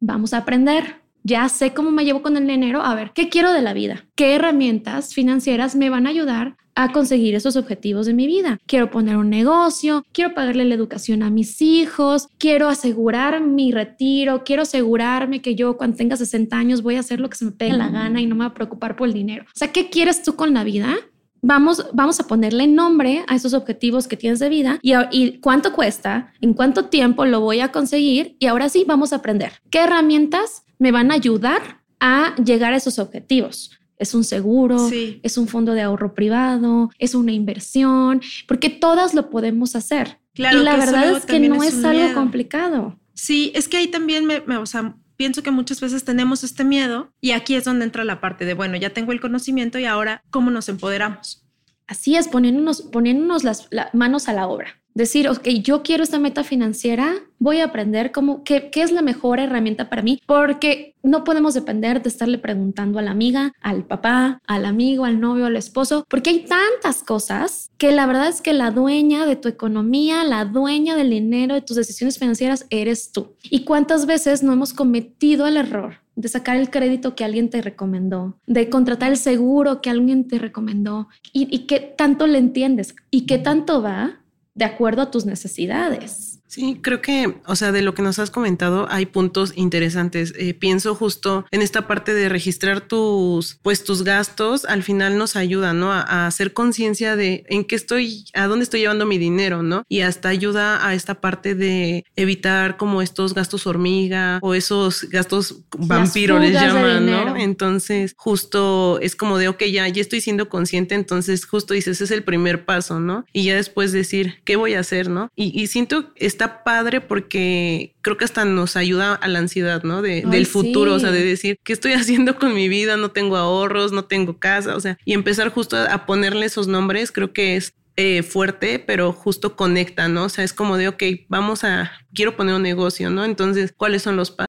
vamos 0.00 0.32
a 0.32 0.38
aprender. 0.38 1.02
Ya 1.24 1.48
sé 1.48 1.74
cómo 1.74 1.90
me 1.90 2.04
llevo 2.04 2.22
con 2.22 2.36
el 2.36 2.46
dinero. 2.46 2.82
A 2.82 2.94
ver, 2.94 3.12
¿qué 3.14 3.28
quiero 3.28 3.52
de 3.52 3.62
la 3.62 3.74
vida? 3.74 4.06
¿Qué 4.14 4.34
herramientas 4.34 5.14
financieras 5.14 5.76
me 5.76 5.90
van 5.90 6.06
a 6.06 6.10
ayudar 6.10 6.56
a 6.78 6.92
conseguir 6.92 7.34
esos 7.34 7.56
objetivos 7.56 8.06
de 8.06 8.14
mi 8.14 8.28
vida. 8.28 8.60
Quiero 8.66 8.88
poner 8.88 9.16
un 9.16 9.30
negocio, 9.30 10.04
quiero 10.12 10.32
pagarle 10.32 10.64
la 10.64 10.76
educación 10.76 11.24
a 11.24 11.30
mis 11.30 11.60
hijos, 11.60 12.28
quiero 12.38 12.68
asegurar 12.68 13.40
mi 13.40 13.72
retiro, 13.72 14.44
quiero 14.44 14.62
asegurarme 14.62 15.42
que 15.42 15.56
yo 15.56 15.76
cuando 15.76 15.96
tenga 15.96 16.16
60 16.16 16.56
años 16.56 16.82
voy 16.82 16.94
a 16.94 17.00
hacer 17.00 17.18
lo 17.18 17.28
que 17.28 17.36
se 17.36 17.46
me 17.46 17.50
pegue 17.50 17.72
la 17.72 17.88
gana 17.88 18.20
y 18.20 18.26
no 18.26 18.36
me 18.36 18.44
voy 18.44 18.52
a 18.52 18.54
preocupar 18.54 18.94
por 18.94 19.08
el 19.08 19.14
dinero. 19.14 19.44
O 19.48 19.58
sea, 19.58 19.72
¿qué 19.72 19.90
quieres 19.90 20.22
tú 20.22 20.36
con 20.36 20.54
la 20.54 20.62
vida? 20.62 20.94
Vamos, 21.42 21.86
vamos 21.92 22.18
a 22.20 22.26
ponerle 22.26 22.66
nombre 22.66 23.24
a 23.28 23.34
esos 23.34 23.54
objetivos 23.54 24.08
que 24.08 24.16
tienes 24.16 24.38
de 24.38 24.48
vida 24.48 24.78
y, 24.82 24.94
y 25.12 25.38
cuánto 25.38 25.72
cuesta, 25.72 26.32
en 26.40 26.54
cuánto 26.54 26.86
tiempo 26.86 27.24
lo 27.24 27.40
voy 27.40 27.60
a 27.60 27.72
conseguir 27.72 28.36
y 28.38 28.46
ahora 28.46 28.68
sí 28.68 28.84
vamos 28.86 29.12
a 29.12 29.16
aprender 29.16 29.52
qué 29.70 29.80
herramientas 29.80 30.64
me 30.78 30.92
van 30.92 31.10
a 31.10 31.14
ayudar 31.14 31.82
a 32.00 32.34
llegar 32.36 32.72
a 32.72 32.76
esos 32.76 32.98
objetivos. 32.98 33.72
Es 33.98 34.14
un 34.14 34.22
seguro, 34.22 34.88
es 35.22 35.38
un 35.38 35.48
fondo 35.48 35.74
de 35.74 35.82
ahorro 35.82 36.14
privado, 36.14 36.90
es 36.98 37.16
una 37.16 37.32
inversión, 37.32 38.20
porque 38.46 38.70
todas 38.70 39.12
lo 39.12 39.28
podemos 39.28 39.74
hacer. 39.74 40.18
Claro, 40.34 40.60
y 40.60 40.62
la 40.62 40.76
verdad 40.76 41.16
es 41.16 41.26
que 41.26 41.40
no 41.40 41.64
es, 41.64 41.84
algo 41.84 42.14
complicado. 42.14 42.96
Sí, 43.14 43.50
es 43.56 43.66
que 43.66 43.78
ahí 43.78 43.88
también 43.88 44.24
me, 44.24 44.38
o 44.56 44.66
sea, 44.66 44.94
pienso 45.18 45.42
que 45.42 45.50
muchas 45.50 45.80
veces 45.80 46.04
tenemos 46.04 46.44
este 46.44 46.64
miedo 46.64 47.12
y 47.20 47.32
aquí 47.32 47.56
es 47.56 47.64
donde 47.64 47.84
entra 47.84 48.04
la 48.04 48.20
parte 48.20 48.44
de, 48.44 48.54
bueno, 48.54 48.76
ya 48.76 48.90
tengo 48.90 49.12
el 49.12 49.20
conocimiento 49.20 49.78
y 49.78 49.84
ahora, 49.84 50.22
¿cómo 50.30 50.50
nos 50.50 50.68
empoderamos? 50.68 51.44
Así 51.88 52.14
es, 52.14 52.28
poniéndonos, 52.28 52.82
poniéndonos 52.82 53.42
las 53.42 53.68
manos 53.92 54.28
a 54.28 54.32
la 54.32 54.46
obra 54.46 54.78
decir, 54.98 55.28
ok, 55.28 55.48
yo 55.62 55.82
quiero 55.82 56.02
esta 56.02 56.18
meta 56.18 56.42
financiera, 56.42 57.14
voy 57.38 57.60
a 57.60 57.66
aprender 57.66 58.10
cómo, 58.10 58.42
qué, 58.42 58.68
qué 58.68 58.82
es 58.82 58.90
la 58.90 59.00
mejor 59.00 59.38
herramienta 59.38 59.88
para 59.88 60.02
mí, 60.02 60.20
porque 60.26 60.96
no 61.04 61.22
podemos 61.22 61.54
depender 61.54 62.02
de 62.02 62.08
estarle 62.08 62.38
preguntando 62.38 62.98
a 62.98 63.02
la 63.02 63.12
amiga, 63.12 63.52
al 63.60 63.84
papá, 63.84 64.40
al 64.46 64.66
amigo, 64.66 65.04
al 65.04 65.20
novio, 65.20 65.46
al 65.46 65.56
esposo, 65.56 66.04
porque 66.10 66.30
hay 66.30 66.44
tantas 66.44 67.04
cosas 67.04 67.70
que 67.78 67.92
la 67.92 68.06
verdad 68.06 68.28
es 68.28 68.40
que 68.40 68.52
la 68.52 68.72
dueña 68.72 69.24
de 69.24 69.36
tu 69.36 69.48
economía, 69.48 70.24
la 70.24 70.44
dueña 70.44 70.96
del 70.96 71.10
dinero, 71.10 71.54
de 71.54 71.62
tus 71.62 71.76
decisiones 71.76 72.18
financieras, 72.18 72.66
eres 72.68 73.12
tú. 73.12 73.36
¿Y 73.44 73.60
cuántas 73.60 74.04
veces 74.04 74.42
no 74.42 74.52
hemos 74.52 74.74
cometido 74.74 75.46
el 75.46 75.56
error 75.58 76.00
de 76.18 76.28
sacar 76.28 76.56
el 76.56 76.68
crédito 76.68 77.14
que 77.14 77.24
alguien 77.24 77.48
te 77.48 77.62
recomendó, 77.62 78.40
de 78.44 78.68
contratar 78.68 79.12
el 79.12 79.16
seguro 79.16 79.80
que 79.80 79.88
alguien 79.88 80.26
te 80.26 80.40
recomendó 80.40 81.06
y, 81.32 81.66
qué 81.66 81.78
tanto 81.78 82.26
le 82.26 82.38
entiendes 82.38 82.96
y 83.12 83.24
qué 83.26 83.38
tanto 83.38 83.80
va 83.80 84.20
de 84.56 84.64
acuerdo 84.64 85.02
a 85.02 85.12
tus 85.12 85.26
necesidades. 85.26 86.37
Sí, 86.48 86.78
creo 86.82 87.02
que, 87.02 87.34
o 87.44 87.56
sea, 87.56 87.72
de 87.72 87.82
lo 87.82 87.94
que 87.94 88.00
nos 88.00 88.18
has 88.18 88.30
comentado, 88.30 88.86
hay 88.90 89.04
puntos 89.04 89.52
interesantes. 89.54 90.32
Eh, 90.36 90.54
pienso 90.54 90.94
justo 90.94 91.44
en 91.50 91.60
esta 91.60 91.86
parte 91.86 92.14
de 92.14 92.30
registrar 92.30 92.80
tus, 92.80 93.58
pues 93.62 93.84
tus 93.84 94.02
gastos, 94.02 94.64
al 94.64 94.82
final 94.82 95.18
nos 95.18 95.36
ayuda, 95.36 95.74
¿no? 95.74 95.92
A, 95.92 96.26
hacer 96.26 96.54
conciencia 96.54 97.16
de 97.16 97.44
en 97.48 97.64
qué 97.64 97.76
estoy, 97.76 98.24
a 98.32 98.46
dónde 98.46 98.62
estoy 98.62 98.80
llevando 98.80 99.04
mi 99.04 99.18
dinero, 99.18 99.62
¿no? 99.62 99.84
Y 99.88 100.00
hasta 100.00 100.30
ayuda 100.30 100.86
a 100.86 100.94
esta 100.94 101.20
parte 101.20 101.54
de 101.54 102.04
evitar 102.16 102.78
como 102.78 103.02
estos 103.02 103.34
gastos 103.34 103.66
hormiga 103.66 104.38
o 104.40 104.54
esos 104.54 105.02
gastos 105.10 105.60
vampiro 105.76 106.38
les 106.38 106.54
llaman, 106.54 107.04
¿no? 107.04 107.36
Entonces, 107.36 108.14
justo 108.16 108.98
es 109.00 109.16
como 109.16 109.36
de, 109.36 109.48
ok, 109.48 109.64
ya, 109.64 109.86
ya 109.88 110.00
estoy 110.00 110.22
siendo 110.22 110.48
consciente, 110.48 110.94
entonces 110.94 111.44
justo 111.44 111.74
dices, 111.74 111.98
ese 111.98 112.04
es 112.04 112.10
el 112.10 112.24
primer 112.24 112.64
paso, 112.64 113.00
¿no? 113.00 113.26
Y 113.34 113.44
ya 113.44 113.56
después 113.56 113.92
decir, 113.92 114.40
¿qué 114.44 114.56
voy 114.56 114.72
a 114.74 114.80
hacer, 114.80 115.10
¿no? 115.10 115.30
Y, 115.36 115.60
y 115.60 115.66
siento, 115.66 116.10
está 116.38 116.62
padre 116.62 117.00
porque 117.00 117.96
creo 118.00 118.16
que 118.16 118.24
hasta 118.24 118.44
nos 118.44 118.76
ayuda 118.76 119.14
a 119.14 119.26
la 119.26 119.40
ansiedad, 119.40 119.82
¿no? 119.82 120.02
De, 120.02 120.22
del 120.22 120.46
futuro, 120.46 120.94
o 120.94 120.98
sea, 121.00 121.10
de 121.10 121.24
decir, 121.24 121.58
¿qué 121.64 121.72
estoy 121.72 121.92
haciendo 121.94 122.38
con 122.38 122.54
mi 122.54 122.68
vida? 122.68 122.96
No 122.96 123.10
tengo 123.10 123.36
ahorros, 123.36 123.90
no 123.90 124.04
tengo 124.04 124.38
casa, 124.38 124.76
o 124.76 124.80
sea, 124.80 124.96
y 125.04 125.14
empezar 125.14 125.48
justo 125.50 125.76
a 125.76 126.06
ponerle 126.06 126.46
esos 126.46 126.68
nombres, 126.68 127.10
creo 127.10 127.32
que 127.32 127.56
es 127.56 127.74
eh, 127.96 128.22
fuerte, 128.22 128.78
pero 128.78 129.12
justo 129.12 129.56
conecta, 129.56 130.06
¿no? 130.06 130.24
O 130.24 130.28
sea, 130.28 130.44
es 130.44 130.52
como 130.52 130.76
de, 130.76 130.86
ok, 130.86 131.02
vamos 131.28 131.64
a, 131.64 131.90
quiero 132.14 132.36
poner 132.36 132.54
un 132.54 132.62
negocio, 132.62 133.10
¿no? 133.10 133.24
Entonces, 133.24 133.74
¿cuáles 133.76 134.02
son 134.02 134.16
los 134.16 134.30
pasos? 134.30 134.46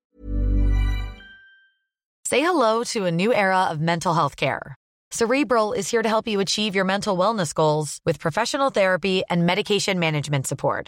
Say 2.28 2.42
hello 2.42 2.84
to 2.94 3.06
a 3.06 3.12
new 3.12 3.34
era 3.34 3.72
of 3.72 3.80
mental 3.80 4.14
health 4.14 4.36
care. 4.36 4.76
Cerebral 5.10 5.74
is 5.74 5.90
here 5.90 6.04
to 6.04 6.10
help 6.10 6.28
you 6.28 6.40
achieve 6.40 6.76
your 6.76 6.86
mental 6.86 7.18
wellness 7.18 7.52
goals 7.52 8.00
with 8.06 8.20
professional 8.20 8.70
therapy 8.70 9.24
and 9.32 9.48
medication 9.48 9.98
management 9.98 10.46
support. 10.46 10.88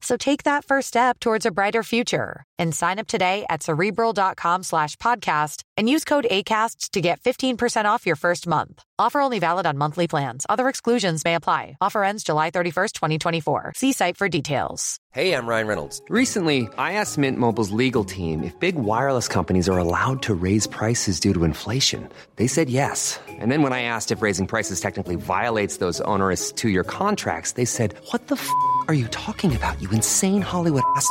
So 0.00 0.16
take 0.16 0.44
that 0.44 0.64
first 0.64 0.88
step 0.88 1.18
towards 1.20 1.46
a 1.46 1.50
brighter 1.50 1.82
future 1.82 2.44
and 2.58 2.74
sign 2.74 2.98
up 2.98 3.06
today 3.06 3.44
at 3.50 3.62
cerebral.com 3.62 4.62
slash 4.62 4.96
podcast 4.96 5.62
and 5.78 5.88
use 5.88 6.04
code 6.04 6.26
ACasts 6.30 6.90
to 6.90 7.00
get 7.00 7.20
15% 7.20 7.86
off 7.86 8.04
your 8.04 8.16
first 8.16 8.46
month. 8.46 8.82
Offer 8.98 9.20
only 9.20 9.38
valid 9.38 9.64
on 9.64 9.78
monthly 9.78 10.06
plans. 10.06 10.44
Other 10.48 10.68
exclusions 10.68 11.24
may 11.24 11.34
apply. 11.34 11.76
Offer 11.80 12.04
ends 12.04 12.22
July 12.22 12.50
31st, 12.50 12.92
2024. 12.92 13.72
See 13.74 13.92
site 13.92 14.18
for 14.18 14.28
details. 14.28 14.98
Hey, 15.12 15.32
I'm 15.32 15.46
Ryan 15.46 15.66
Reynolds. 15.66 16.02
Recently, 16.10 16.68
I 16.76 16.92
asked 16.92 17.16
Mint 17.16 17.38
Mobile's 17.38 17.70
legal 17.70 18.04
team 18.04 18.44
if 18.44 18.58
big 18.60 18.74
wireless 18.74 19.28
companies 19.28 19.66
are 19.66 19.78
allowed 19.78 20.20
to 20.24 20.34
raise 20.34 20.66
prices 20.66 21.18
due 21.20 21.32
to 21.32 21.44
inflation. 21.44 22.06
They 22.36 22.46
said 22.46 22.68
yes. 22.68 23.18
And 23.28 23.50
then 23.50 23.62
when 23.62 23.72
I 23.72 23.80
asked 23.82 24.12
if 24.12 24.20
raising 24.20 24.46
prices 24.46 24.78
technically 24.78 25.16
violates 25.16 25.78
those 25.78 26.02
onerous 26.02 26.52
two 26.52 26.68
year 26.68 26.84
contracts, 26.84 27.52
they 27.52 27.64
said, 27.64 27.94
What 28.10 28.26
the 28.26 28.34
f 28.34 28.50
are 28.88 28.94
you 28.94 29.08
talking 29.08 29.56
about, 29.56 29.80
you 29.80 29.88
insane 29.90 30.42
Hollywood 30.42 30.82
ass? 30.96 31.10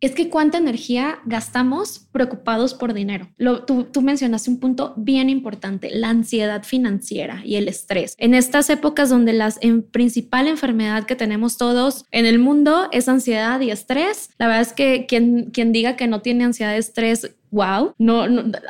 Es 0.00 0.12
que 0.12 0.28
cuánta 0.28 0.58
energía 0.58 1.18
gastamos 1.24 2.06
preocupados 2.12 2.74
por 2.74 2.92
dinero. 2.92 3.28
Lo, 3.36 3.64
tú, 3.64 3.84
tú 3.84 4.02
mencionaste 4.02 4.50
un 4.50 4.60
punto 4.60 4.94
bien 4.96 5.30
importante, 5.30 5.90
la 5.90 6.10
ansiedad 6.10 6.64
financiera 6.64 7.40
y 7.44 7.56
el 7.56 7.68
estrés. 7.68 8.14
En 8.18 8.34
estas 8.34 8.68
épocas 8.70 9.08
donde 9.08 9.32
la 9.32 9.52
en 9.60 9.82
principal 9.82 10.48
enfermedad 10.48 11.04
que 11.04 11.16
tenemos 11.16 11.56
todos 11.56 12.04
en 12.10 12.26
el 12.26 12.38
mundo 12.38 12.88
es 12.90 13.08
ansiedad 13.08 13.60
y 13.60 13.70
estrés, 13.70 14.30
la 14.38 14.46
verdad 14.48 14.62
es 14.62 14.72
que 14.72 15.06
quien, 15.06 15.50
quien 15.52 15.72
diga 15.72 15.96
que 15.96 16.08
no 16.08 16.20
tiene 16.20 16.44
ansiedad 16.44 16.74
y 16.74 16.78
estrés 16.78 17.30
wow, 17.50 17.94
no, 17.98 18.26